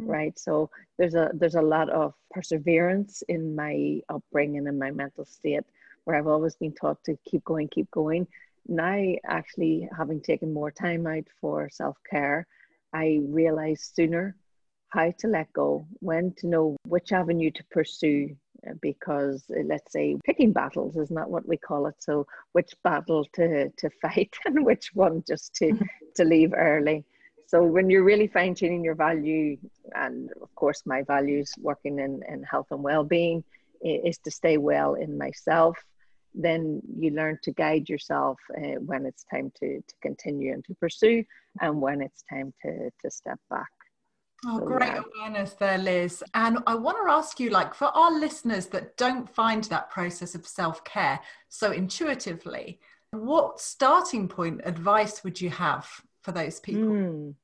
Mm. 0.00 0.08
right? 0.08 0.38
So 0.38 0.70
there's 0.98 1.14
a 1.14 1.30
there's 1.34 1.56
a 1.56 1.62
lot 1.62 1.90
of 1.90 2.14
perseverance 2.30 3.22
in 3.28 3.54
my 3.54 4.00
upbringing 4.08 4.66
and 4.66 4.78
my 4.78 4.90
mental 4.90 5.24
state 5.24 5.64
where 6.04 6.16
i've 6.16 6.26
always 6.26 6.56
been 6.56 6.72
taught 6.72 7.02
to 7.04 7.18
keep 7.24 7.44
going 7.44 7.68
keep 7.68 7.90
going 7.90 8.26
now 8.66 9.04
actually 9.24 9.88
having 9.96 10.20
taken 10.20 10.52
more 10.52 10.70
time 10.70 11.06
out 11.06 11.24
for 11.40 11.68
self-care 11.70 12.46
i 12.92 13.18
realized 13.22 13.94
sooner 13.94 14.36
how 14.88 15.12
to 15.18 15.28
let 15.28 15.52
go 15.52 15.86
when 16.00 16.32
to 16.36 16.46
know 16.46 16.76
which 16.86 17.12
avenue 17.12 17.50
to 17.50 17.64
pursue 17.70 18.34
uh, 18.68 18.74
because 18.82 19.44
uh, 19.50 19.62
let's 19.64 19.92
say 19.92 20.16
picking 20.24 20.52
battles 20.52 20.96
is 20.96 21.10
not 21.10 21.30
what 21.30 21.46
we 21.48 21.56
call 21.56 21.86
it 21.86 21.94
so 21.98 22.26
which 22.52 22.74
battle 22.84 23.24
to 23.32 23.70
to 23.70 23.88
fight 24.02 24.34
and 24.44 24.64
which 24.64 24.90
one 24.94 25.22
just 25.26 25.54
to 25.54 25.72
to 26.14 26.24
leave 26.24 26.52
early. 26.54 27.04
So 27.46 27.64
when 27.64 27.90
you're 27.90 28.04
really 28.04 28.28
fine 28.28 28.54
tuning 28.54 28.84
your 28.84 28.94
value, 28.94 29.56
and 29.94 30.30
of 30.40 30.54
course 30.54 30.82
my 30.86 31.02
values 31.02 31.52
working 31.58 31.98
in, 31.98 32.22
in 32.28 32.44
health 32.44 32.68
and 32.70 32.82
well-being 32.82 33.42
is 33.82 34.18
to 34.18 34.30
stay 34.30 34.56
well 34.56 34.94
in 34.94 35.18
myself, 35.18 35.76
then 36.34 36.80
you 36.96 37.10
learn 37.10 37.38
to 37.42 37.52
guide 37.52 37.88
yourself 37.88 38.38
uh, 38.56 38.78
when 38.80 39.06
it's 39.06 39.24
time 39.24 39.52
to, 39.60 39.78
to 39.80 39.94
continue 40.02 40.52
and 40.52 40.64
to 40.64 40.74
pursue 40.74 41.24
and 41.60 41.80
when 41.80 42.00
it's 42.00 42.22
time 42.30 42.52
to, 42.62 42.90
to 43.02 43.10
step 43.10 43.38
back. 43.50 43.68
Oh, 44.46 44.58
so, 44.58 44.64
great 44.64 44.88
yeah. 44.88 45.02
awareness 45.16 45.52
there, 45.54 45.78
Liz. 45.78 46.24
And 46.34 46.58
I 46.66 46.74
want 46.74 46.96
to 47.04 47.12
ask 47.12 47.38
you 47.40 47.50
like, 47.50 47.74
for 47.74 47.86
our 47.86 48.18
listeners 48.18 48.66
that 48.68 48.96
don't 48.96 49.28
find 49.28 49.64
that 49.64 49.90
process 49.90 50.34
of 50.34 50.46
self 50.46 50.82
care 50.84 51.20
so 51.48 51.72
intuitively, 51.72 52.80
what 53.10 53.60
starting 53.60 54.28
point 54.28 54.62
advice 54.64 55.24
would 55.24 55.40
you 55.40 55.50
have 55.50 55.88
for 56.22 56.32
those 56.32 56.60
people? 56.60 56.82
Mm. 56.82 57.34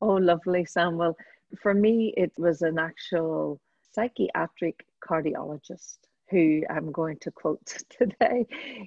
Oh, 0.00 0.14
lovely, 0.14 0.64
Sam. 0.64 0.96
Well, 0.96 1.16
for 1.60 1.74
me, 1.74 2.14
it 2.16 2.32
was 2.36 2.62
an 2.62 2.78
actual 2.78 3.60
psychiatric 3.92 4.86
cardiologist 5.06 5.98
who 6.32 6.62
I'm 6.70 6.90
going 6.90 7.18
to 7.18 7.30
quote 7.30 7.64
today. 7.90 8.46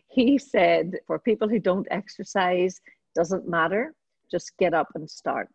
He 0.10 0.38
said, 0.38 0.98
For 1.08 1.20
people 1.20 1.48
who 1.48 1.60
don't 1.60 1.88
exercise, 1.92 2.82
doesn't 3.16 3.48
matter, 3.48 3.94
just 4.30 4.58
get 4.58 4.74
up 4.74 4.90
and 4.96 5.10
start. 5.10 5.50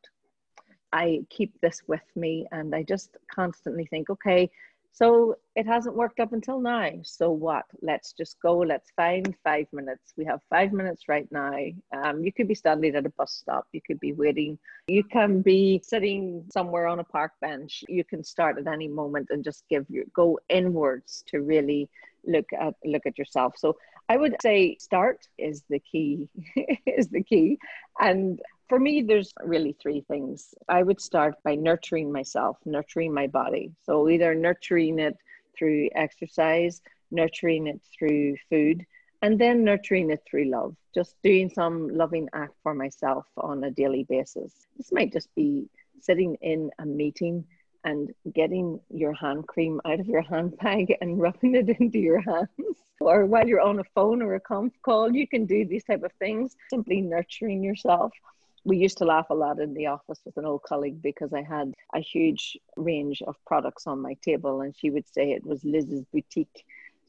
I 0.92 1.20
keep 1.28 1.52
this 1.60 1.82
with 1.86 2.02
me 2.16 2.46
and 2.52 2.74
I 2.74 2.82
just 2.82 3.16
constantly 3.32 3.84
think, 3.86 4.10
okay, 4.10 4.50
so 4.92 5.36
it 5.56 5.66
hasn't 5.66 5.96
worked 5.96 6.20
up 6.20 6.32
until 6.32 6.60
now. 6.60 6.90
So 7.02 7.30
what? 7.30 7.64
Let's 7.80 8.12
just 8.12 8.36
go. 8.40 8.58
Let's 8.58 8.90
find 8.96 9.34
five 9.44 9.66
minutes. 9.72 10.12
We 10.16 10.24
have 10.24 10.40
five 10.50 10.72
minutes 10.72 11.08
right 11.08 11.28
now. 11.30 11.54
Um, 11.96 12.24
you 12.24 12.32
could 12.32 12.48
be 12.48 12.54
standing 12.54 12.94
at 12.94 13.06
a 13.06 13.10
bus 13.10 13.32
stop. 13.32 13.66
You 13.72 13.80
could 13.86 14.00
be 14.00 14.12
waiting. 14.12 14.58
You 14.88 15.04
can 15.04 15.42
be 15.42 15.80
sitting 15.84 16.44
somewhere 16.52 16.86
on 16.86 16.98
a 16.98 17.04
park 17.04 17.32
bench. 17.40 17.84
You 17.88 18.04
can 18.04 18.24
start 18.24 18.58
at 18.58 18.66
any 18.66 18.88
moment 18.88 19.28
and 19.30 19.44
just 19.44 19.64
give 19.70 19.86
your 19.88 20.04
go 20.14 20.38
inwards 20.48 21.24
to 21.28 21.40
really 21.40 21.88
look 22.26 22.52
at 22.52 22.74
look 22.84 23.06
at 23.06 23.18
yourself. 23.18 23.54
So 23.56 23.76
I 24.08 24.16
would 24.16 24.36
say 24.42 24.76
start 24.80 25.26
is 25.38 25.62
the 25.70 25.78
key 25.78 26.28
is 26.86 27.08
the 27.08 27.22
key. 27.22 27.58
And 27.98 28.40
for 28.70 28.78
me, 28.78 29.02
there's 29.02 29.34
really 29.42 29.76
three 29.82 30.02
things. 30.02 30.54
I 30.68 30.84
would 30.84 31.00
start 31.00 31.34
by 31.42 31.56
nurturing 31.56 32.12
myself, 32.12 32.56
nurturing 32.64 33.12
my 33.12 33.26
body. 33.26 33.72
So 33.82 34.08
either 34.08 34.32
nurturing 34.32 35.00
it 35.00 35.16
through 35.58 35.88
exercise, 35.96 36.80
nurturing 37.10 37.66
it 37.66 37.80
through 37.92 38.36
food, 38.48 38.86
and 39.22 39.40
then 39.40 39.64
nurturing 39.64 40.10
it 40.10 40.22
through 40.24 40.44
love. 40.44 40.76
Just 40.94 41.16
doing 41.24 41.50
some 41.50 41.88
loving 41.88 42.28
act 42.32 42.54
for 42.62 42.72
myself 42.72 43.26
on 43.36 43.64
a 43.64 43.72
daily 43.72 44.04
basis. 44.04 44.52
This 44.76 44.92
might 44.92 45.12
just 45.12 45.34
be 45.34 45.68
sitting 46.00 46.36
in 46.40 46.70
a 46.78 46.86
meeting 46.86 47.44
and 47.82 48.14
getting 48.32 48.78
your 48.88 49.14
hand 49.14 49.48
cream 49.48 49.80
out 49.84 49.98
of 49.98 50.06
your 50.06 50.22
handbag 50.30 50.94
and 51.00 51.20
rubbing 51.20 51.56
it 51.56 51.68
into 51.80 51.98
your 51.98 52.20
hands 52.20 52.48
or 53.00 53.26
while 53.26 53.48
you're 53.48 53.60
on 53.60 53.80
a 53.80 53.84
phone 53.96 54.22
or 54.22 54.34
a 54.34 54.40
conf 54.40 54.74
call 54.82 55.10
you 55.10 55.26
can 55.26 55.46
do 55.46 55.64
these 55.64 55.84
type 55.84 56.02
of 56.02 56.12
things 56.18 56.56
simply 56.68 57.00
nurturing 57.00 57.64
yourself 57.64 58.12
we 58.64 58.76
used 58.76 58.98
to 58.98 59.04
laugh 59.04 59.30
a 59.30 59.34
lot 59.34 59.58
in 59.58 59.74
the 59.74 59.86
office 59.86 60.20
with 60.24 60.36
an 60.36 60.44
old 60.44 60.62
colleague 60.62 61.00
because 61.02 61.32
I 61.32 61.42
had 61.42 61.72
a 61.94 62.00
huge 62.00 62.58
range 62.76 63.22
of 63.26 63.36
products 63.46 63.86
on 63.86 64.00
my 64.00 64.14
table, 64.22 64.60
and 64.60 64.76
she 64.76 64.90
would 64.90 65.08
say 65.08 65.32
it 65.32 65.46
was 65.46 65.64
Liz's 65.64 66.04
boutique. 66.12 66.64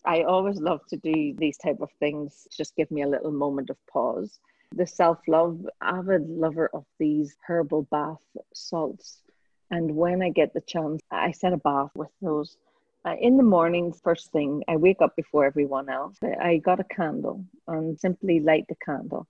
I 0.05 0.23
always 0.23 0.59
love 0.59 0.81
to 0.87 0.97
do 0.97 1.33
these 1.37 1.57
type 1.57 1.81
of 1.81 1.89
things. 1.99 2.47
Just 2.55 2.75
give 2.75 2.89
me 2.89 3.03
a 3.03 3.07
little 3.07 3.31
moment 3.31 3.69
of 3.69 3.77
pause. 3.87 4.39
The 4.73 4.87
self-love, 4.87 5.67
avid 5.81 6.29
lover 6.29 6.69
of 6.73 6.85
these 6.97 7.35
herbal 7.45 7.83
bath 7.91 8.21
salts, 8.53 9.17
and 9.69 9.95
when 9.95 10.21
I 10.21 10.29
get 10.29 10.53
the 10.53 10.61
chance, 10.61 11.01
I 11.11 11.31
set 11.31 11.53
a 11.53 11.57
bath 11.57 11.91
with 11.95 12.11
those. 12.21 12.57
Uh, 13.03 13.15
in 13.19 13.35
the 13.35 13.43
morning, 13.43 13.91
first 13.91 14.31
thing, 14.31 14.63
I 14.67 14.77
wake 14.77 15.01
up 15.01 15.15
before 15.15 15.43
everyone 15.43 15.89
else. 15.89 16.17
I 16.23 16.57
got 16.57 16.79
a 16.79 16.83
candle 16.83 17.43
and 17.67 17.99
simply 17.99 18.39
light 18.39 18.65
the 18.69 18.75
candle 18.75 19.27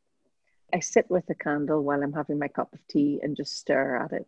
I 0.74 0.80
sit 0.80 1.10
with 1.10 1.30
a 1.30 1.36
candle 1.36 1.84
while 1.84 2.04
I'm 2.04 2.14
having 2.14 2.40
my 2.40 2.48
cup 2.48 2.74
of 2.74 2.80
tea 2.88 3.20
and 3.22 3.36
just 3.36 3.58
stare 3.58 3.98
at 3.98 4.12
it. 4.12 4.28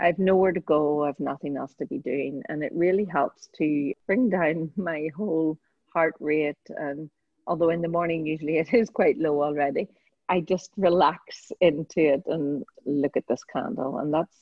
I've 0.00 0.18
nowhere 0.18 0.52
to 0.52 0.60
go, 0.60 1.04
I've 1.04 1.20
nothing 1.20 1.56
else 1.56 1.74
to 1.74 1.86
be 1.86 1.98
doing. 1.98 2.42
And 2.48 2.62
it 2.62 2.72
really 2.74 3.04
helps 3.04 3.48
to 3.58 3.92
bring 4.06 4.30
down 4.30 4.72
my 4.76 5.08
whole 5.16 5.58
heart 5.92 6.14
rate. 6.20 6.56
And 6.68 7.10
although 7.46 7.70
in 7.70 7.82
the 7.82 7.88
morning, 7.88 8.26
usually 8.26 8.58
it 8.58 8.72
is 8.72 8.90
quite 8.90 9.18
low 9.18 9.42
already, 9.42 9.88
I 10.28 10.40
just 10.40 10.70
relax 10.76 11.52
into 11.60 12.00
it 12.00 12.22
and 12.26 12.64
look 12.86 13.16
at 13.16 13.26
this 13.28 13.44
candle. 13.44 13.98
And 13.98 14.12
that's 14.12 14.36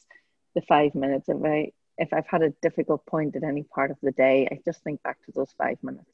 the 0.55 0.63
five 0.63 0.95
minutes. 0.95 1.29
I, 1.29 1.73
if 1.99 2.13
I've 2.13 2.27
had 2.27 2.43
a 2.43 2.51
difficult 2.63 3.05
point 3.07 3.37
at 3.37 3.43
any 3.43 3.65
part 3.65 3.91
of 3.91 3.99
the 4.03 4.13
day, 4.13 4.49
I 4.51 4.61
just 4.65 4.83
think 4.83 5.03
back 5.03 5.19
to 5.27 5.33
those 5.33 5.53
five 5.59 5.79
minutes 5.83 6.07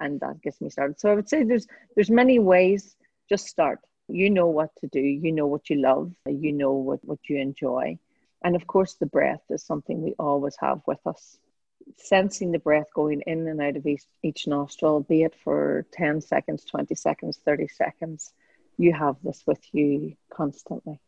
and 0.00 0.20
that 0.20 0.42
gets 0.42 0.60
me 0.60 0.68
started. 0.68 0.98
So 1.00 1.10
I 1.10 1.14
would 1.14 1.28
say 1.28 1.44
there's 1.44 1.66
there's 1.94 2.10
many 2.10 2.38
ways, 2.38 2.96
just 3.28 3.46
start 3.46 3.78
you 4.08 4.30
know 4.30 4.46
what 4.46 4.70
to 4.76 4.86
do, 4.88 5.00
you 5.00 5.32
know 5.32 5.46
what 5.46 5.70
you 5.70 5.76
love, 5.76 6.12
you 6.26 6.52
know 6.52 6.72
what, 6.72 7.04
what 7.04 7.18
you 7.28 7.38
enjoy. 7.38 7.98
And 8.42 8.54
of 8.56 8.66
course, 8.66 8.94
the 8.94 9.06
breath 9.06 9.42
is 9.50 9.64
something 9.64 10.02
we 10.02 10.14
always 10.18 10.56
have 10.60 10.82
with 10.86 11.04
us. 11.06 11.38
Sensing 11.96 12.52
the 12.52 12.58
breath 12.58 12.88
going 12.94 13.22
in 13.26 13.46
and 13.48 13.60
out 13.60 13.76
of 13.76 13.86
each, 13.86 14.04
each 14.22 14.46
nostril, 14.46 15.00
be 15.00 15.22
it 15.22 15.34
for 15.44 15.86
10 15.92 16.20
seconds, 16.20 16.64
20 16.64 16.94
seconds, 16.94 17.38
30 17.44 17.68
seconds, 17.68 18.32
you 18.76 18.92
have 18.92 19.16
this 19.22 19.42
with 19.46 19.62
you 19.72 20.16
constantly. 20.32 21.00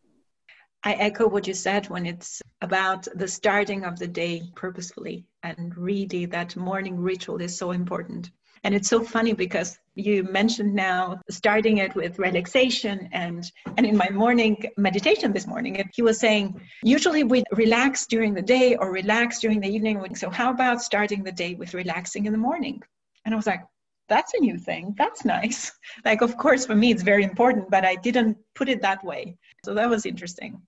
I 0.84 0.92
echo 0.92 1.26
what 1.26 1.46
you 1.46 1.54
said 1.54 1.88
when 1.88 2.06
it's 2.06 2.40
about 2.60 3.08
the 3.14 3.28
starting 3.28 3.84
of 3.84 3.98
the 3.98 4.06
day 4.06 4.42
purposefully, 4.54 5.26
and 5.42 5.76
really 5.76 6.26
that 6.26 6.54
morning 6.56 7.00
ritual 7.00 7.40
is 7.40 7.58
so 7.58 7.72
important. 7.72 8.30
And 8.66 8.74
it's 8.74 8.88
so 8.88 9.04
funny 9.04 9.32
because 9.32 9.78
you 9.94 10.24
mentioned 10.24 10.74
now 10.74 11.20
starting 11.30 11.78
it 11.78 11.94
with 11.94 12.18
relaxation 12.18 13.08
and 13.12 13.48
and 13.76 13.86
in 13.86 13.96
my 13.96 14.08
morning 14.10 14.56
meditation 14.76 15.32
this 15.32 15.46
morning 15.46 15.88
he 15.94 16.02
was 16.02 16.18
saying 16.18 16.60
usually 16.82 17.22
we 17.22 17.44
relax 17.52 18.08
during 18.08 18.34
the 18.34 18.42
day 18.42 18.74
or 18.74 18.90
relax 18.90 19.38
during 19.38 19.60
the 19.60 19.68
evening. 19.68 20.16
So 20.16 20.30
how 20.30 20.50
about 20.50 20.82
starting 20.82 21.22
the 21.22 21.30
day 21.30 21.54
with 21.54 21.74
relaxing 21.74 22.26
in 22.26 22.32
the 22.32 22.44
morning? 22.50 22.82
And 23.24 23.32
i 23.32 23.36
was 23.36 23.46
like 23.46 23.62
that's 24.08 24.34
a 24.34 24.40
new 24.40 24.58
thing. 24.58 24.96
That's 24.98 25.24
nice. 25.24 25.70
Like 26.04 26.20
of 26.20 26.36
course 26.36 26.66
for 26.66 26.74
me 26.74 26.90
it's 26.90 27.04
very 27.04 27.22
important 27.22 27.70
but 27.70 27.84
i 27.84 27.94
didn't 27.94 28.36
put 28.56 28.68
it 28.68 28.82
that 28.82 29.04
way. 29.04 29.36
So 29.64 29.74
that 29.74 29.88
was 29.88 30.06
interesting 30.06 30.60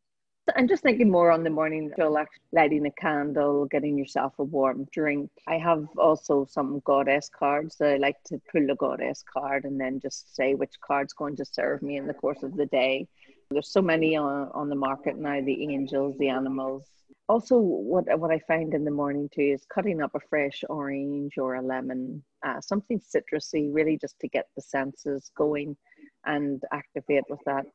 I'm 0.57 0.69
just 0.69 0.83
thinking 0.83 1.11
more 1.11 1.31
on 1.31 1.43
the 1.43 1.51
morning, 1.51 1.93
like 1.99 2.29
lighting 2.53 2.87
a 2.87 2.91
candle, 2.93 3.67
getting 3.67 3.99
yourself 3.99 4.35
a 4.39 4.45
warm 4.45 4.87
drink. 4.93 5.31
I 5.47 5.59
have 5.59 5.87
also 5.97 6.47
some 6.49 6.81
goddess 6.85 7.29
cards. 7.29 7.77
that 7.77 7.95
I 7.95 7.97
like 7.97 8.23
to 8.27 8.41
pull 8.51 8.71
a 8.71 8.77
goddess 8.77 9.25
card 9.33 9.65
and 9.65 9.81
then 9.81 10.01
just 10.01 10.35
say 10.35 10.55
which 10.55 10.75
card's 10.81 11.13
going 11.13 11.37
to 11.37 11.45
serve 11.45 11.83
me 11.83 11.97
in 11.97 12.07
the 12.07 12.15
course 12.15 12.43
of 12.43 12.57
the 12.57 12.67
day. 12.67 13.07
There's 13.51 13.73
so 13.73 13.83
many 13.83 14.17
on, 14.17 14.51
on 14.55 14.69
the 14.69 14.77
market 14.77 15.17
now 15.17 15.41
the 15.41 15.73
angels, 15.73 16.17
the 16.19 16.29
animals. 16.29 16.87
Also, 17.29 17.59
what, 17.59 18.05
what 18.19 18.31
I 18.31 18.39
find 18.41 18.73
in 18.75 18.85
the 18.85 18.91
morning 18.91 19.29
too 19.35 19.43
is 19.43 19.67
cutting 19.73 20.01
up 20.01 20.15
a 20.15 20.21
fresh 20.31 20.65
orange 20.69 21.37
or 21.37 21.57
a 21.57 21.63
lemon, 21.63 22.23
uh, 22.47 22.61
something 22.61 23.01
citrusy, 23.01 23.69
really 23.73 23.99
just 23.99 24.19
to 24.21 24.29
get 24.29 24.47
the 24.57 24.63
senses 24.63 25.31
going 25.37 25.77
and 26.25 26.63
activate 26.73 27.25
with 27.29 27.41
that 27.45 27.67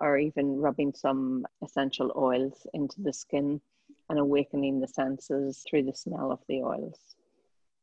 or 0.00 0.16
even 0.16 0.56
rubbing 0.56 0.92
some 0.94 1.46
essential 1.62 2.12
oils 2.16 2.66
into 2.74 3.00
the 3.02 3.12
skin 3.12 3.60
and 4.08 4.18
awakening 4.18 4.80
the 4.80 4.88
senses 4.88 5.64
through 5.68 5.84
the 5.84 5.94
smell 5.94 6.32
of 6.32 6.40
the 6.48 6.62
oils. 6.62 6.98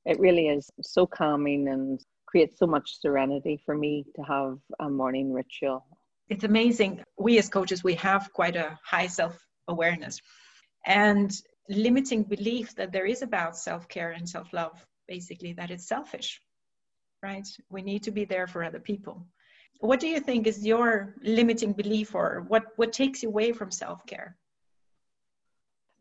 It 0.05 0.19
really 0.19 0.47
is 0.47 0.69
so 0.81 1.05
calming 1.05 1.67
and 1.67 1.99
creates 2.25 2.57
so 2.59 2.67
much 2.67 2.99
serenity 2.99 3.61
for 3.65 3.75
me 3.75 4.05
to 4.15 4.23
have 4.23 4.57
a 4.79 4.89
morning 4.89 5.31
ritual. 5.31 5.85
It's 6.29 6.43
amazing. 6.43 7.03
We 7.17 7.37
as 7.37 7.49
coaches, 7.49 7.83
we 7.83 7.95
have 7.95 8.31
quite 8.33 8.55
a 8.55 8.77
high 8.83 9.07
self 9.07 9.37
awareness 9.67 10.19
and 10.85 11.31
limiting 11.69 12.23
belief 12.23 12.75
that 12.75 12.91
there 12.91 13.05
is 13.05 13.21
about 13.21 13.57
self 13.57 13.87
care 13.87 14.11
and 14.11 14.27
self 14.27 14.51
love, 14.53 14.85
basically, 15.07 15.53
that 15.53 15.71
it's 15.71 15.87
selfish, 15.87 16.41
right? 17.23 17.47
We 17.69 17.81
need 17.81 18.03
to 18.03 18.11
be 18.11 18.25
there 18.25 18.47
for 18.47 18.63
other 18.63 18.79
people 18.79 19.25
what 19.79 19.99
do 19.99 20.07
you 20.07 20.19
think 20.19 20.47
is 20.47 20.65
your 20.65 21.15
limiting 21.21 21.73
belief 21.73 22.15
or 22.15 22.45
what 22.47 22.63
what 22.77 22.93
takes 22.93 23.23
you 23.23 23.29
away 23.29 23.51
from 23.51 23.71
self-care? 23.71 24.35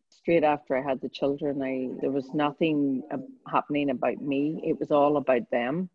Straight 0.09 0.45
after 0.45 0.77
i 0.77 0.83
had 0.83 1.01
the 1.01 1.09
children 1.09 1.63
i 1.63 1.89
there 2.01 2.11
was 2.11 2.33
nothing 2.35 3.03
happening 3.49 3.91
about 3.91 4.21
me. 4.21 4.61
It 4.65 4.79
was 4.79 4.91
all 4.91 5.17
about 5.19 5.49
them. 5.51 5.91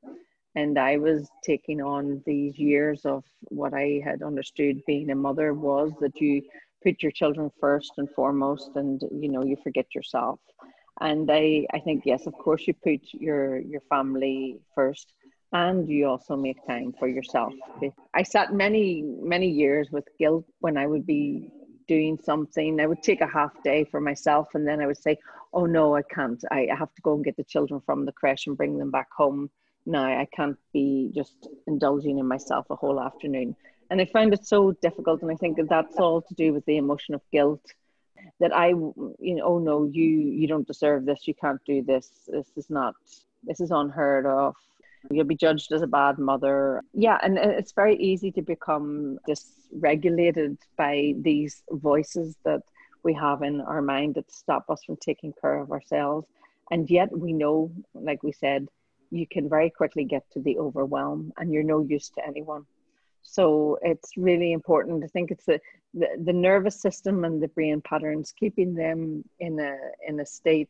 And 0.56 0.78
i 0.78 0.98
was 0.98 1.30
taking 1.44 1.82
on 1.82 2.22
these 2.26 2.58
years 2.58 3.06
of 3.06 3.24
what 3.44 3.74
i 3.74 4.02
had 4.04 4.22
understood 4.22 4.82
being 4.86 5.10
a 5.12 5.16
mother 5.16 5.54
was 5.54 5.92
that 6.02 6.20
you 6.22 6.42
put 6.84 7.02
your 7.04 7.12
children 7.12 7.52
first 7.60 7.94
and 7.98 8.10
foremost 8.12 8.72
and 8.76 9.02
you 9.12 9.30
know 9.30 9.44
you 9.44 9.56
forget 9.64 9.96
yourself. 9.96 10.40
And 11.00 11.30
i 11.32 11.66
i 11.74 11.80
think 11.80 12.06
yes 12.06 12.28
of 12.28 12.34
course 12.34 12.68
you 12.68 12.74
put 12.74 13.02
your 13.14 13.60
your 13.60 13.82
family 13.90 14.60
first 14.76 15.14
and 15.54 15.88
you 15.90 16.08
also 16.08 16.36
make 16.36 16.66
time 16.66 16.94
for 16.98 17.08
yourself. 17.08 17.54
I 18.14 18.24
sat 18.24 18.54
many, 18.54 19.02
many 19.02 19.48
years 19.48 19.92
with 19.92 20.08
guilt 20.18 20.46
when 20.60 20.78
I 20.78 20.88
would 20.88 21.06
be 21.06 21.52
doing 21.88 22.18
something. 22.24 22.80
I 22.80 22.88
would 22.88 23.04
take 23.04 23.22
a 23.22 23.28
half 23.28 23.52
day 23.64 23.84
for 23.84 24.00
myself 24.00 24.56
and 24.56 24.66
then 24.66 24.82
I 24.82 24.88
would 24.88 24.98
say, 24.98 25.18
Oh 25.54 25.66
no, 25.66 25.96
I 25.96 26.04
can't. 26.04 26.42
I 26.50 26.68
have 26.78 26.94
to 26.96 27.02
go 27.02 27.16
and 27.16 27.26
get 27.26 27.36
the 27.36 27.44
children 27.44 27.82
from 27.86 28.06
the 28.06 28.14
creche 28.14 28.48
and 28.48 28.56
bring 28.56 28.78
them 28.78 28.92
back 28.92 29.10
home. 29.12 29.50
Now 29.86 30.06
I 30.06 30.28
can't 30.34 30.58
be 30.72 31.12
just 31.14 31.48
indulging 31.68 32.20
in 32.20 32.28
myself 32.28 32.68
a 32.70 32.76
whole 32.76 33.02
afternoon. 33.02 33.56
And 33.90 34.00
I 34.00 34.06
find 34.06 34.34
it 34.34 34.46
so 34.46 34.72
difficult. 34.72 35.22
And 35.22 35.32
I 35.32 35.36
think 35.36 35.58
that 35.58 35.68
that's 35.68 35.98
all 35.98 36.22
to 36.22 36.34
do 36.36 36.54
with 36.54 36.66
the 36.66 36.78
emotion 36.78 37.14
of 37.14 37.22
guilt 37.34 37.66
that 38.40 38.56
I, 38.56 38.70
you 38.70 39.36
know, 39.36 39.44
oh 39.44 39.60
no, 39.60 39.84
you, 39.84 40.06
you 40.06 40.48
don't 40.48 40.66
deserve 40.66 41.06
this. 41.06 41.28
You 41.28 41.34
can't 41.34 41.60
do 41.66 41.82
this. 41.82 42.10
This 42.28 42.48
is 42.56 42.70
not, 42.70 42.96
this 43.44 43.60
is 43.60 43.72
unheard 43.72 44.26
of 44.26 44.56
You'll 45.10 45.26
be 45.26 45.36
judged 45.36 45.72
as 45.72 45.82
a 45.82 45.88
bad 45.88 46.20
mother. 46.20 46.82
Yeah, 46.94 47.18
and 47.22 47.38
it's 47.38 47.72
very 47.72 47.96
easy 47.98 48.32
to 48.34 48.42
become 48.42 49.20
dysregulated 49.28 50.58
by 50.78 51.16
these 51.20 51.64
voices 51.72 52.36
that 52.44 52.62
we 53.04 53.14
have 53.14 53.42
in 53.42 53.62
our 53.62 53.82
mind 53.82 54.16
that 54.16 54.32
stop 54.32 54.70
us 54.70 54.84
from 54.84 54.98
taking 54.98 55.34
care 55.42 55.60
of 55.60 55.72
ourselves. 55.72 56.28
And 56.70 56.90
yet 56.90 57.16
we 57.18 57.34
know, 57.34 57.72
like 57.94 58.24
we 58.24 58.32
said, 58.32 58.68
you 59.10 59.28
can 59.28 59.50
very 59.50 59.70
quickly 59.70 60.06
get 60.06 60.24
to 60.32 60.40
the 60.40 60.58
overwhelm 60.58 61.34
and 61.38 61.52
you're 61.52 61.64
no 61.64 61.82
use 61.82 62.10
to 62.12 62.26
anyone. 62.26 62.66
So 63.24 63.78
it's 63.82 64.18
really 64.18 64.54
important. 64.54 65.04
I 65.04 65.08
think 65.08 65.32
it's 65.32 65.46
the, 65.46 65.60
the, 65.94 66.08
the 66.24 66.34
nervous 66.34 66.80
system 66.80 67.26
and 67.26 67.42
the 67.42 67.50
brain 67.50 67.82
patterns, 67.82 68.32
keeping 68.32 68.74
them 68.74 69.24
in 69.40 69.60
a 69.60 69.76
in 70.08 70.20
a 70.20 70.26
state 70.26 70.70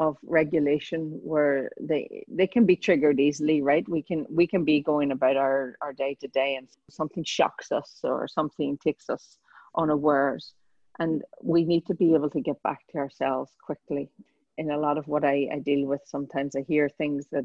of 0.00 0.16
regulation 0.22 1.18
where 1.22 1.70
they 1.80 2.24
they 2.28 2.46
can 2.46 2.64
be 2.64 2.76
triggered 2.76 3.18
easily 3.18 3.62
right? 3.62 3.88
We 3.88 4.02
can 4.02 4.26
we 4.30 4.46
can 4.46 4.64
be 4.64 4.80
going 4.80 5.10
about 5.12 5.36
our 5.36 5.76
our 5.80 5.92
day 5.92 6.16
to 6.20 6.28
day 6.28 6.54
and 6.56 6.68
something 6.88 7.24
shocks 7.24 7.72
us 7.72 8.00
or 8.04 8.28
something 8.28 8.78
takes 8.78 9.10
us 9.10 9.38
unawares. 9.76 10.54
And 11.00 11.22
we 11.42 11.64
need 11.64 11.86
to 11.86 11.94
be 11.94 12.14
able 12.14 12.30
to 12.30 12.40
get 12.40 12.62
back 12.62 12.80
to 12.90 12.98
ourselves 12.98 13.52
quickly. 13.64 14.10
In 14.56 14.70
a 14.70 14.78
lot 14.78 14.98
of 14.98 15.06
what 15.06 15.24
I, 15.24 15.48
I 15.52 15.58
deal 15.60 15.86
with 15.86 16.00
sometimes 16.04 16.56
i 16.56 16.62
hear 16.62 16.88
things 16.88 17.26
that 17.30 17.44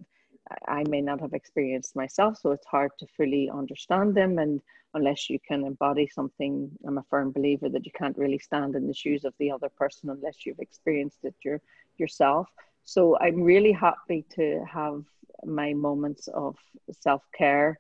i 0.68 0.84
may 0.89 1.02
not 1.02 1.20
have 1.20 1.34
experienced 1.34 1.96
myself 1.96 2.38
so 2.38 2.52
it's 2.52 2.68
hard 2.68 2.92
to 2.98 3.08
fully 3.18 3.50
understand 3.50 4.16
them 4.16 4.38
and 4.39 4.62
unless 4.96 5.30
you 5.30 5.39
can 5.48 5.66
embody 5.66 6.08
something 6.08 6.70
i'm 6.88 6.98
a 6.98 7.04
firm 7.10 7.32
believer 7.32 7.70
that 7.70 7.86
you 7.86 7.92
can't 7.98 8.18
really 8.18 8.39
stand 8.39 8.76
in 8.76 8.88
the 8.88 8.94
shoes 8.94 9.26
of 9.26 9.34
the 9.39 9.52
other 9.52 9.70
person 9.70 10.10
unless 10.10 10.46
you've 10.46 10.60
experienced 10.60 11.20
it 11.24 11.36
you're 11.44 11.62
yourself. 11.98 12.48
So 12.84 13.18
I'm 13.20 13.42
really 13.42 13.72
happy 13.72 14.26
to 14.36 14.63
have 14.72 15.04
my 15.46 15.74
moments 15.74 16.28
of 16.28 16.56
self 16.92 17.24
care 17.38 17.80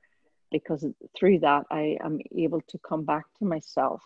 because 0.51 0.85
through 1.17 1.39
that 1.39 1.65
I 1.71 1.97
am 2.03 2.19
able 2.35 2.61
to 2.61 2.77
come 2.87 3.03
back 3.03 3.25
to 3.39 3.45
myself 3.45 4.01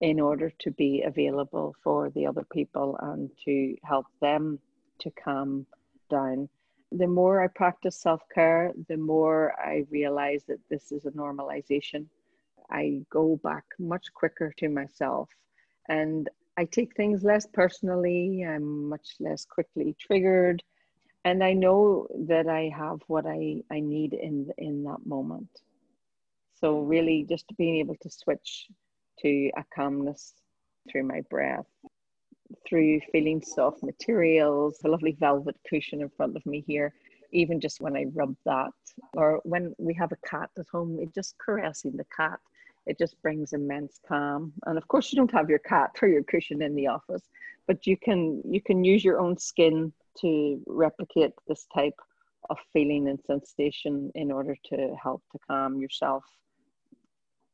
in 0.00 0.20
order 0.20 0.52
to 0.60 0.70
be 0.72 1.02
available 1.02 1.74
for 1.82 2.10
the 2.10 2.26
other 2.26 2.44
people 2.52 2.98
and 3.00 3.30
to 3.44 3.76
help 3.84 4.06
them 4.20 4.58
to 5.00 5.10
calm 5.10 5.66
down. 6.10 6.48
The 6.92 7.06
more 7.06 7.42
I 7.42 7.48
practice 7.48 7.96
self 7.96 8.22
care, 8.32 8.72
the 8.88 8.96
more 8.96 9.54
I 9.60 9.84
realize 9.90 10.44
that 10.48 10.60
this 10.70 10.92
is 10.92 11.06
a 11.06 11.10
normalization. 11.10 12.06
I 12.70 13.02
go 13.10 13.36
back 13.42 13.64
much 13.78 14.06
quicker 14.14 14.52
to 14.58 14.68
myself 14.68 15.28
and 15.88 16.30
I 16.56 16.64
take 16.64 16.94
things 16.94 17.24
less 17.24 17.46
personally. 17.46 18.44
I'm 18.48 18.88
much 18.88 19.16
less 19.20 19.44
quickly 19.44 19.96
triggered. 19.98 20.62
And 21.24 21.42
I 21.42 21.52
know 21.54 22.06
that 22.26 22.48
I 22.48 22.70
have 22.76 23.00
what 23.06 23.26
I, 23.26 23.62
I 23.70 23.80
need 23.80 24.12
in, 24.12 24.50
in 24.58 24.84
that 24.84 25.04
moment. 25.06 25.48
So, 26.54 26.80
really, 26.80 27.26
just 27.28 27.46
being 27.56 27.76
able 27.76 27.96
to 28.02 28.10
switch 28.10 28.68
to 29.20 29.50
a 29.56 29.64
calmness 29.74 30.34
through 30.90 31.04
my 31.04 31.22
breath, 31.30 31.66
through 32.66 33.00
feeling 33.12 33.42
soft 33.42 33.82
materials, 33.82 34.78
a 34.84 34.88
lovely 34.88 35.16
velvet 35.18 35.56
cushion 35.68 36.00
in 36.00 36.08
front 36.10 36.36
of 36.36 36.44
me 36.46 36.64
here, 36.66 36.92
even 37.32 37.60
just 37.60 37.80
when 37.80 37.96
I 37.96 38.06
rub 38.14 38.34
that, 38.44 38.72
or 39.14 39.40
when 39.44 39.74
we 39.78 39.94
have 39.94 40.12
a 40.12 40.28
cat 40.28 40.50
at 40.58 40.66
home, 40.70 40.98
it 41.00 41.14
just 41.14 41.36
caressing 41.38 41.96
the 41.96 42.06
cat. 42.16 42.38
It 42.86 42.98
just 42.98 43.20
brings 43.22 43.54
immense 43.54 43.98
calm. 44.06 44.52
And 44.66 44.76
of 44.76 44.86
course 44.88 45.10
you 45.10 45.16
don't 45.16 45.32
have 45.32 45.48
your 45.48 45.58
cat 45.60 45.90
or 46.02 46.08
your 46.08 46.22
cushion 46.22 46.62
in 46.62 46.74
the 46.74 46.86
office 46.86 47.22
but 47.66 47.86
you 47.86 47.96
can 47.96 48.42
you 48.48 48.60
can 48.60 48.84
use 48.84 49.04
your 49.04 49.20
own 49.20 49.36
skin 49.38 49.92
to 50.20 50.60
replicate 50.66 51.32
this 51.48 51.66
type 51.74 51.98
of 52.50 52.58
feeling 52.72 53.08
and 53.08 53.18
sensation 53.26 54.10
in 54.14 54.30
order 54.30 54.56
to 54.66 54.94
help 55.02 55.22
to 55.32 55.38
calm 55.48 55.80
yourself. 55.80 56.24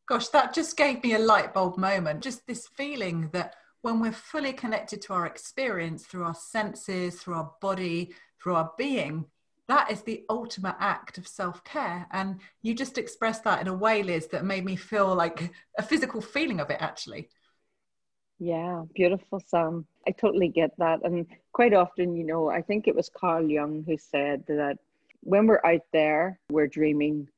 Gosh 0.08 0.28
that 0.28 0.52
just 0.52 0.76
gave 0.76 1.02
me 1.02 1.14
a 1.14 1.18
light 1.18 1.54
bulb 1.54 1.78
moment 1.78 2.22
just 2.22 2.46
this 2.46 2.66
feeling 2.66 3.30
that 3.32 3.54
when 3.82 4.00
we're 4.00 4.12
fully 4.12 4.52
connected 4.52 5.00
to 5.02 5.12
our 5.12 5.26
experience 5.26 6.04
through 6.04 6.24
our 6.24 6.34
senses 6.34 7.20
through 7.20 7.34
our 7.34 7.52
body 7.60 8.12
through 8.42 8.54
our 8.54 8.72
being 8.76 9.26
that 9.70 9.90
is 9.92 10.02
the 10.02 10.24
ultimate 10.28 10.74
act 10.80 11.16
of 11.16 11.28
self-care. 11.28 12.08
And 12.10 12.40
you 12.60 12.74
just 12.74 12.98
expressed 12.98 13.44
that 13.44 13.60
in 13.60 13.68
a 13.68 13.72
way 13.72 14.02
liz 14.02 14.26
that 14.32 14.44
made 14.44 14.64
me 14.64 14.74
feel 14.74 15.14
like 15.14 15.52
a 15.78 15.82
physical 15.84 16.20
feeling 16.20 16.58
of 16.58 16.70
it 16.70 16.78
actually. 16.80 17.28
Yeah 18.40 18.82
beautiful 18.96 19.40
sam. 19.46 19.86
I 20.08 20.10
totally 20.10 20.48
get 20.48 20.72
that. 20.78 21.04
And 21.04 21.24
quite 21.52 21.74
often 21.74 22.16
you 22.16 22.24
know 22.24 22.48
i 22.48 22.62
think 22.62 22.86
it 22.86 22.94
was 22.94 23.10
carl 23.14 23.48
jung 23.48 23.84
who 23.86 23.96
said 23.98 24.44
that 24.46 24.78
when 25.20 25.46
we're 25.46 25.64
out 25.64 25.86
there 25.92 26.38
we're 26.50 26.66
dreaming 26.66 27.28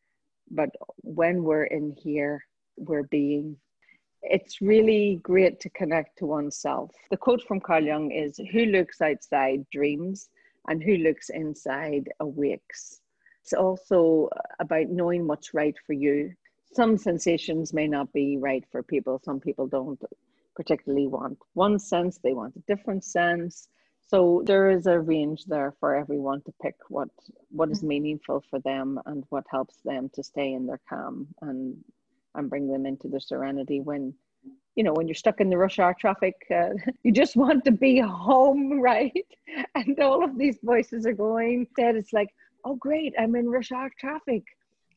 but 0.50 0.70
when 0.98 1.42
we're 1.42 1.64
in 1.64 1.94
here 1.98 2.44
we're 2.76 3.02
being 3.05 3.57
it's 4.22 4.61
really 4.61 5.20
great 5.22 5.61
to 5.61 5.68
connect 5.70 6.18
to 6.18 6.26
oneself 6.26 6.90
the 7.11 7.16
quote 7.16 7.42
from 7.42 7.61
carl 7.61 7.85
jung 7.85 8.11
is 8.11 8.40
who 8.52 8.66
looks 8.66 9.00
outside 9.00 9.64
dreams 9.70 10.28
and 10.68 10.82
who 10.82 10.96
looks 10.96 11.30
inside 11.30 12.08
awakes. 12.20 13.00
It's 13.42 13.52
also 13.52 14.28
about 14.61 14.88
knowing 14.88 15.26
what's 15.26 15.54
right 15.54 15.76
for 15.87 15.92
you. 15.92 16.32
Some 16.72 16.96
sensations 16.96 17.72
may 17.72 17.88
not 17.88 18.12
be 18.12 18.38
right 18.38 18.64
for 18.70 18.82
people. 18.82 19.20
Some 19.24 19.40
people 19.40 19.66
don't 19.66 20.00
particularly 20.54 21.06
want 21.06 21.38
one 21.54 21.78
sense, 21.78 22.18
they 22.18 22.35
want 22.35 22.56
a 22.56 22.74
different 22.74 23.04
sense. 23.04 23.68
So 24.06 24.42
there 24.44 24.70
is 24.70 24.87
a 24.87 25.00
range 25.00 25.46
there 25.46 25.74
for 25.80 25.96
everyone 25.96 26.42
to 26.42 26.52
pick 26.62 26.74
what 26.88 27.08
what 27.50 27.70
is 27.70 27.78
mm-hmm. 27.78 27.88
meaningful 27.88 28.44
for 28.50 28.58
them 28.61 29.00
and 29.06 29.24
what 29.30 29.44
helps 29.50 29.76
them 29.85 30.11
to 30.14 30.22
stay 30.22 30.52
in 30.52 30.66
their 30.66 30.80
calm 30.88 31.28
and 31.40 31.82
and 32.35 32.51
bring 32.51 32.68
them 32.68 32.87
into 32.87 33.09
the 33.09 33.21
serenity 33.21 33.81
when 33.81 34.14
you 34.75 34.83
know, 34.83 34.92
when 34.95 35.07
you're 35.07 35.14
stuck 35.14 35.40
in 35.40 35.51
the 35.51 35.59
rush 35.59 35.79
hour 35.79 35.95
traffic, 35.99 36.35
uh, 36.51 36.71
you 37.03 37.12
just 37.12 37.37
want 37.37 37.64
to 37.64 37.71
be 37.71 37.99
home, 37.99 38.81
right? 38.81 39.27
And 39.75 39.99
all 40.01 40.25
of 40.25 40.38
these 40.38 40.59
voices 40.62 41.07
are 41.07 41.12
going. 41.12 41.66
That 41.77 41.95
it's 41.95 42.12
like, 42.12 42.29
oh, 42.64 42.77
great, 42.77 43.14
I'm 43.18 43.37
in 43.37 43.49
rush 43.49 43.73
hour 43.73 43.90
traffic. 43.99 44.42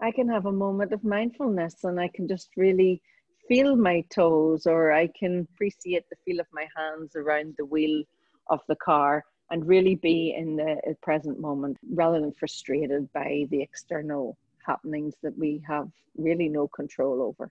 I 0.02 0.12
can 0.12 0.28
have 0.30 0.46
a 0.46 0.52
moment 0.52 0.92
of 0.92 1.04
mindfulness 1.04 1.84
and 1.84 2.00
I 2.00 2.10
can 2.10 2.28
just 2.28 2.50
really 2.58 3.02
feel 3.48 3.76
my 3.76 4.04
toes 4.10 4.66
or 4.66 4.92
I 4.92 5.08
can 5.18 5.48
appreciate 5.54 6.04
the 6.10 6.18
feel 6.26 6.40
of 6.40 6.48
my 6.52 6.68
hands 6.76 7.16
around 7.16 7.56
the 7.58 7.66
wheel 7.66 8.04
of 8.50 8.60
the 8.68 8.76
car 8.76 9.24
and 9.52 9.68
really 9.68 9.96
be 9.96 10.36
in 10.36 10.58
the 10.58 10.96
present 11.02 11.40
moment 11.40 11.78
rather 11.94 12.20
than 12.20 12.34
frustrated 12.34 13.12
by 13.14 13.46
the 13.52 13.62
external 13.62 14.38
happenings 14.66 15.16
that 15.24 15.38
we 15.38 15.62
have 15.68 15.90
really 16.18 16.50
no 16.50 16.68
control 16.68 17.22
over. 17.22 17.50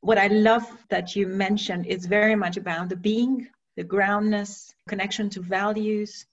What 0.00 0.18
I 0.18 0.28
love 0.28 0.66
that 0.90 1.16
you 1.16 1.26
mentioned 1.26 1.86
is 1.86 2.06
very 2.06 2.36
much 2.36 2.56
about 2.56 2.88
the 2.88 2.96
being, 2.96 3.48
the 3.76 3.84
groundness, 3.84 4.74
connection 4.88 5.30
to 5.30 5.40
values, 5.40 6.26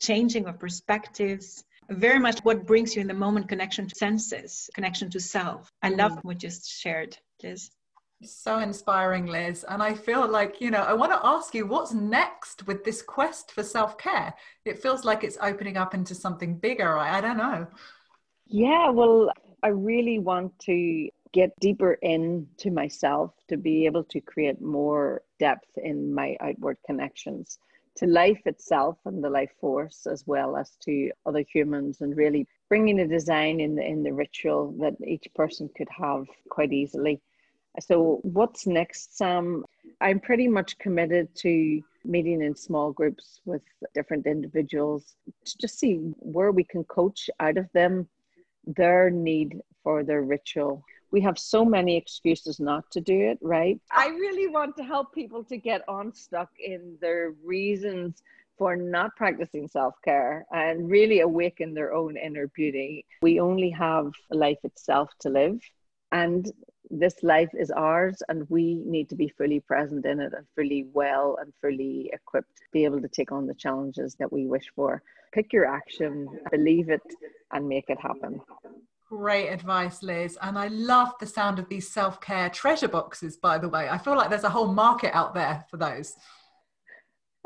changing 0.00 0.46
of 0.46 0.58
perspectives, 0.58 1.64
very 1.88 2.18
much 2.18 2.40
what 2.40 2.66
brings 2.66 2.94
you 2.94 3.00
in 3.00 3.06
the 3.06 3.14
moment 3.14 3.48
connection 3.48 3.88
to 3.88 3.94
senses, 3.94 4.68
connection 4.74 5.08
to 5.10 5.20
self. 5.20 5.70
I 5.82 5.90
love 5.90 6.12
mm. 6.12 6.24
what 6.24 6.42
you 6.42 6.48
just 6.48 6.68
shared, 6.68 7.16
Liz. 7.42 7.70
So 8.22 8.58
inspiring, 8.58 9.26
Liz. 9.26 9.64
And 9.68 9.82
I 9.82 9.94
feel 9.94 10.26
like, 10.26 10.60
you 10.60 10.70
know, 10.70 10.82
I 10.82 10.94
want 10.94 11.12
to 11.12 11.20
ask 11.22 11.54
you 11.54 11.66
what's 11.66 11.92
next 11.92 12.66
with 12.66 12.82
this 12.82 13.02
quest 13.02 13.52
for 13.52 13.62
self 13.62 13.98
care? 13.98 14.34
It 14.64 14.80
feels 14.80 15.04
like 15.04 15.22
it's 15.22 15.38
opening 15.40 15.76
up 15.76 15.94
into 15.94 16.14
something 16.14 16.56
bigger. 16.56 16.96
I, 16.96 17.18
I 17.18 17.20
don't 17.20 17.36
know. 17.36 17.66
Yeah, 18.48 18.90
well, 18.90 19.32
I 19.62 19.68
really 19.68 20.18
want 20.18 20.58
to 20.60 21.08
get 21.32 21.58
deeper 21.60 21.94
into 21.94 22.70
myself 22.70 23.32
to 23.48 23.56
be 23.56 23.84
able 23.86 24.04
to 24.04 24.20
create 24.20 24.60
more 24.60 25.22
depth 25.38 25.68
in 25.76 26.14
my 26.14 26.36
outward 26.40 26.78
connections 26.86 27.58
to 27.96 28.06
life 28.06 28.40
itself 28.46 28.98
and 29.04 29.22
the 29.24 29.30
life 29.30 29.50
force 29.60 30.06
as 30.06 30.24
well 30.26 30.56
as 30.56 30.76
to 30.82 31.10
other 31.24 31.44
humans 31.52 32.00
and 32.02 32.16
really 32.16 32.46
bringing 32.68 33.00
a 33.00 33.06
design 33.06 33.58
in 33.58 33.74
the 33.74 33.84
in 33.84 34.02
the 34.02 34.12
ritual 34.12 34.72
that 34.78 34.94
each 35.06 35.26
person 35.34 35.68
could 35.76 35.88
have 35.90 36.26
quite 36.50 36.72
easily. 36.72 37.20
So 37.80 38.20
what's 38.22 38.66
next 38.66 39.16
sam? 39.16 39.64
I'm 40.00 40.20
pretty 40.20 40.48
much 40.48 40.78
committed 40.78 41.34
to 41.36 41.82
meeting 42.04 42.42
in 42.42 42.54
small 42.54 42.92
groups 42.92 43.40
with 43.44 43.62
different 43.94 44.26
individuals 44.26 45.16
to 45.44 45.58
just 45.58 45.78
see 45.78 45.96
where 46.18 46.52
we 46.52 46.64
can 46.64 46.84
coach 46.84 47.28
out 47.40 47.58
of 47.58 47.68
them 47.72 48.08
their 48.66 49.10
need 49.10 49.60
for 49.82 50.02
their 50.02 50.22
ritual 50.22 50.82
we 51.10 51.20
have 51.20 51.38
so 51.38 51.64
many 51.64 51.96
excuses 51.96 52.60
not 52.60 52.90
to 52.90 53.00
do 53.00 53.18
it, 53.18 53.38
right? 53.40 53.80
I 53.90 54.08
really 54.08 54.48
want 54.48 54.76
to 54.76 54.84
help 54.84 55.14
people 55.14 55.44
to 55.44 55.56
get 55.56 55.82
unstuck 55.88 56.50
in 56.58 56.96
their 57.00 57.32
reasons 57.44 58.22
for 58.58 58.76
not 58.76 59.14
practicing 59.16 59.68
self 59.68 59.94
care 60.04 60.46
and 60.52 60.90
really 60.90 61.20
awaken 61.20 61.74
their 61.74 61.94
own 61.94 62.16
inner 62.16 62.48
beauty. 62.48 63.06
We 63.22 63.40
only 63.40 63.70
have 63.70 64.12
life 64.30 64.58
itself 64.64 65.10
to 65.20 65.28
live, 65.28 65.60
and 66.12 66.50
this 66.90 67.22
life 67.22 67.50
is 67.52 67.70
ours, 67.70 68.22
and 68.28 68.48
we 68.48 68.82
need 68.84 69.08
to 69.08 69.14
be 69.14 69.28
fully 69.28 69.60
present 69.60 70.06
in 70.06 70.20
it 70.20 70.32
and 70.36 70.46
fully 70.54 70.86
well 70.92 71.38
and 71.40 71.52
fully 71.60 72.10
equipped 72.12 72.56
to 72.56 72.62
be 72.72 72.84
able 72.84 73.00
to 73.00 73.08
take 73.08 73.32
on 73.32 73.46
the 73.46 73.54
challenges 73.54 74.14
that 74.18 74.32
we 74.32 74.46
wish 74.46 74.70
for. 74.74 75.02
Pick 75.32 75.52
your 75.52 75.66
action, 75.66 76.28
believe 76.50 76.88
it, 76.88 77.02
and 77.52 77.68
make 77.68 77.86
it 77.88 78.00
happen. 78.00 78.40
Great 79.08 79.48
advice, 79.48 80.02
Liz. 80.02 80.36
And 80.42 80.58
I 80.58 80.68
love 80.68 81.12
the 81.20 81.26
sound 81.26 81.58
of 81.58 81.68
these 81.68 81.88
self 81.92 82.20
care 82.20 82.50
treasure 82.50 82.88
boxes, 82.88 83.36
by 83.36 83.58
the 83.58 83.68
way. 83.68 83.88
I 83.88 83.98
feel 83.98 84.16
like 84.16 84.30
there's 84.30 84.44
a 84.44 84.50
whole 84.50 84.72
market 84.72 85.14
out 85.14 85.34
there 85.34 85.64
for 85.70 85.76
those. 85.76 86.14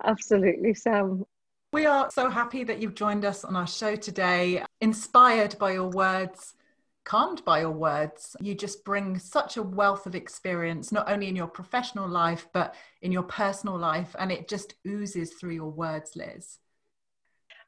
Absolutely, 0.05 0.75
Sam. 0.75 1.25
We 1.73 1.87
are 1.87 2.11
so 2.11 2.31
happy 2.31 2.65
that 2.65 2.81
you've 2.81 2.95
joined 2.95 3.25
us 3.25 3.45
on 3.45 3.55
our 3.55 3.67
show 3.67 3.95
today, 3.95 4.65
inspired 4.81 5.57
by 5.59 5.73
your 5.73 5.89
words, 5.89 6.55
calmed 7.05 7.45
by 7.45 7.61
your 7.61 7.71
words. 7.71 8.37
You 8.41 8.55
just 8.55 8.85
bring 8.85 9.19
such 9.19 9.57
a 9.57 9.63
wealth 9.63 10.07
of 10.07 10.15
experience, 10.15 10.93
not 10.93 11.11
only 11.11 11.29
in 11.29 11.37
your 11.37 11.47
professional 11.47 12.09
life, 12.09 12.49
but 12.53 12.75
in 13.03 13.13
your 13.13 13.23
personal 13.23 13.79
life. 13.79 14.15
And 14.19 14.31
it 14.31 14.49
just 14.49 14.75
oozes 14.87 15.33
through 15.33 15.55
your 15.55 15.71
words, 15.71 16.17
Liz. 16.17 16.59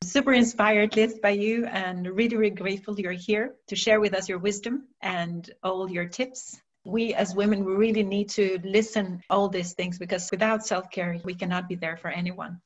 Super 0.02 0.32
inspired, 0.32 0.96
Liz, 0.96 1.18
by 1.22 1.30
you, 1.30 1.64
and 1.66 2.06
really, 2.06 2.36
really 2.36 2.54
grateful 2.54 2.98
you're 2.98 3.12
here 3.12 3.54
to 3.68 3.76
share 3.76 4.00
with 4.00 4.14
us 4.14 4.28
your 4.28 4.38
wisdom 4.38 4.88
and 5.00 5.48
all 5.62 5.88
your 5.88 6.06
tips. 6.06 6.60
We 6.84 7.14
as 7.14 7.36
women, 7.36 7.64
we 7.64 7.74
really 7.74 8.02
need 8.02 8.28
to 8.30 8.58
listen 8.64 9.22
all 9.30 9.48
these 9.48 9.74
things 9.74 9.98
because 9.98 10.28
without 10.32 10.66
self-care, 10.66 11.20
we 11.24 11.34
cannot 11.34 11.68
be 11.68 11.76
there 11.76 11.96
for 11.96 12.10
anyone. 12.10 12.60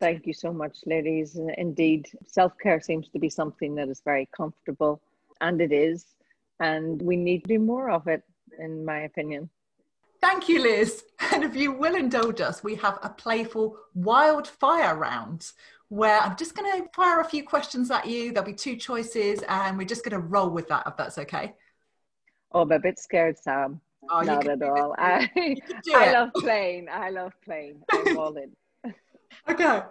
Thank 0.00 0.26
you 0.26 0.32
so 0.32 0.52
much, 0.52 0.78
ladies. 0.86 1.38
Indeed, 1.56 2.08
self-care 2.26 2.80
seems 2.80 3.08
to 3.10 3.20
be 3.20 3.30
something 3.30 3.76
that 3.76 3.88
is 3.88 4.02
very 4.04 4.28
comfortable, 4.36 5.00
and 5.40 5.60
it 5.60 5.72
is, 5.72 6.06
and 6.58 7.00
we 7.00 7.16
need 7.16 7.44
to 7.44 7.48
do 7.48 7.58
more 7.58 7.90
of 7.90 8.06
it, 8.06 8.22
in 8.58 8.84
my 8.84 9.00
opinion. 9.00 9.50
Thank 10.20 10.48
you, 10.48 10.62
Liz. 10.62 11.04
And 11.32 11.44
if 11.44 11.56
you 11.56 11.72
will 11.72 11.94
indulge 11.94 12.40
us, 12.40 12.62
we 12.62 12.74
have 12.76 12.98
a 13.02 13.08
playful 13.08 13.78
wildfire 13.94 14.94
round 14.96 15.50
where 15.88 16.20
I'm 16.20 16.36
just 16.36 16.54
going 16.54 16.82
to 16.82 16.88
fire 16.94 17.20
a 17.20 17.24
few 17.24 17.42
questions 17.42 17.90
at 17.90 18.06
you. 18.06 18.32
There'll 18.32 18.46
be 18.46 18.54
two 18.54 18.76
choices, 18.76 19.42
and 19.48 19.78
we're 19.78 19.86
just 19.86 20.04
going 20.04 20.20
to 20.20 20.26
roll 20.26 20.50
with 20.50 20.68
that, 20.68 20.84
if 20.86 20.96
that's 20.96 21.18
okay. 21.18 21.54
Oh, 22.52 22.62
I'm 22.62 22.72
a 22.72 22.78
bit 22.78 22.98
scared, 22.98 23.38
Sam. 23.38 23.80
Oh, 24.10 24.20
Not 24.20 24.46
at 24.46 24.62
all. 24.62 24.94
I, 24.98 25.56
I 25.94 26.12
love 26.12 26.30
playing. 26.34 26.88
I 26.90 27.10
love 27.10 27.32
playing. 27.44 27.82
I'm 27.92 28.18
all 28.18 28.36
in. 28.36 28.94
okay. 29.48 29.82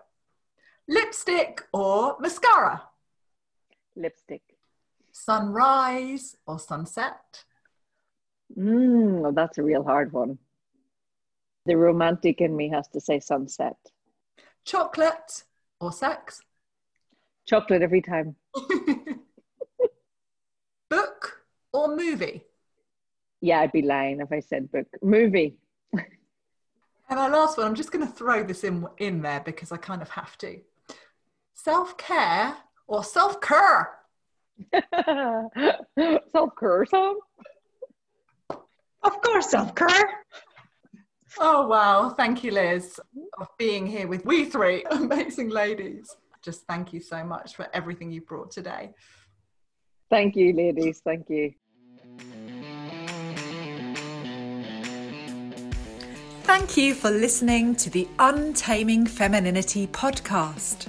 Lipstick 0.88 1.64
or 1.72 2.18
mascara? 2.20 2.84
Lipstick. 3.96 4.42
Sunrise 5.20 6.38
or 6.48 6.58
sunset? 6.60 7.44
Mm, 8.58 9.20
well, 9.20 9.34
that's 9.34 9.58
a 9.58 9.64
real 9.64 9.84
hard 9.84 10.14
one. 10.14 10.38
The 11.66 11.76
romantic 11.76 12.40
in 12.40 12.56
me 12.56 12.70
has 12.70 12.88
to 12.90 13.02
say 13.02 13.20
sunset. 13.20 13.76
Chocolate 14.64 15.44
or 15.82 15.92
sex? 15.92 16.42
Chocolate 17.46 17.82
every 17.82 18.02
time. 18.02 18.38
book 20.90 21.44
or 21.74 21.96
movie? 21.98 22.46
Yeah, 23.42 23.60
I'd 23.60 23.74
be 23.74 23.82
lying 23.82 24.22
if 24.22 24.32
I 24.32 24.40
said 24.40 24.72
book. 24.72 24.88
Movie. 25.02 25.58
and 25.94 27.20
our 27.20 27.30
last 27.30 27.58
one, 27.58 27.68
I'm 27.68 27.76
just 27.76 27.92
going 27.92 28.08
to 28.08 28.14
throw 28.14 28.42
this 28.44 28.64
in, 28.64 28.88
in 28.98 29.22
there 29.22 29.42
because 29.42 29.74
I 29.74 29.78
kind 29.78 30.02
of 30.02 30.10
have 30.12 30.38
to. 30.38 30.62
Self 31.54 31.98
care 31.98 32.56
or 32.88 33.04
self 33.04 33.42
care? 33.42 33.99
self 36.32 36.56
care, 36.60 36.86
Sam? 36.86 37.15
Of 39.04 39.22
course, 39.22 39.50
self 39.50 39.76
care. 39.76 40.10
Oh, 41.39 41.67
wow. 41.67 42.10
Thank 42.10 42.43
you, 42.43 42.52
Liz, 42.52 43.00
for 43.38 43.48
being 43.58 43.86
here 43.86 44.08
with 44.08 44.26
we 44.26 44.45
three 44.45 44.84
amazing 44.91 45.50
ladies. 45.50 46.15
Just 46.41 46.65
thank 46.67 46.93
you 46.93 47.00
so 47.00 47.24
much 47.24 47.56
for 47.56 47.67
everything 47.74 48.12
you 48.12 48.22
brought 48.22 48.52
today. 48.52 48.91
Thank 50.10 50.36
you, 50.36 50.54
ladies. 50.54 51.02
Thank 51.04 51.30
you. 51.30 51.54
Thank 56.43 56.78
you 56.78 56.95
for 56.95 57.12
listening 57.12 57.76
to 57.76 57.91
the 57.91 58.08
Untaming 58.17 59.06
Femininity 59.06 59.88
podcast. 59.88 60.88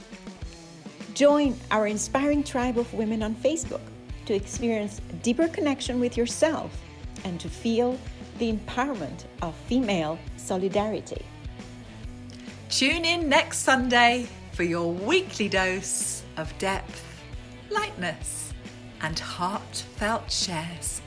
Join 1.15 1.57
our 1.71 1.87
inspiring 1.87 2.43
tribe 2.43 2.79
of 2.79 2.93
women 2.95 3.23
on 3.23 3.35
Facebook 3.35 3.81
to 4.27 4.35
experience 4.35 5.01
deeper 5.23 5.49
connection 5.49 5.99
with 5.99 6.17
yourself 6.17 6.71
and 7.25 7.41
to 7.41 7.49
feel 7.49 7.99
the 8.39 8.53
empowerment 8.53 9.25
of 9.43 9.55
female 9.67 10.19
solidarity. 10.37 11.25
Tune 12.69 13.05
in 13.05 13.29
next 13.29 13.59
Sunday 13.59 14.29
for 14.53 14.63
your 14.63 14.93
weekly 14.93 15.49
dose 15.49 16.23
of 16.37 16.57
depth, 16.59 17.05
lightness, 17.71 18.53
and 19.03 19.19
heartfelt 19.19 20.31
shares. 20.31 21.03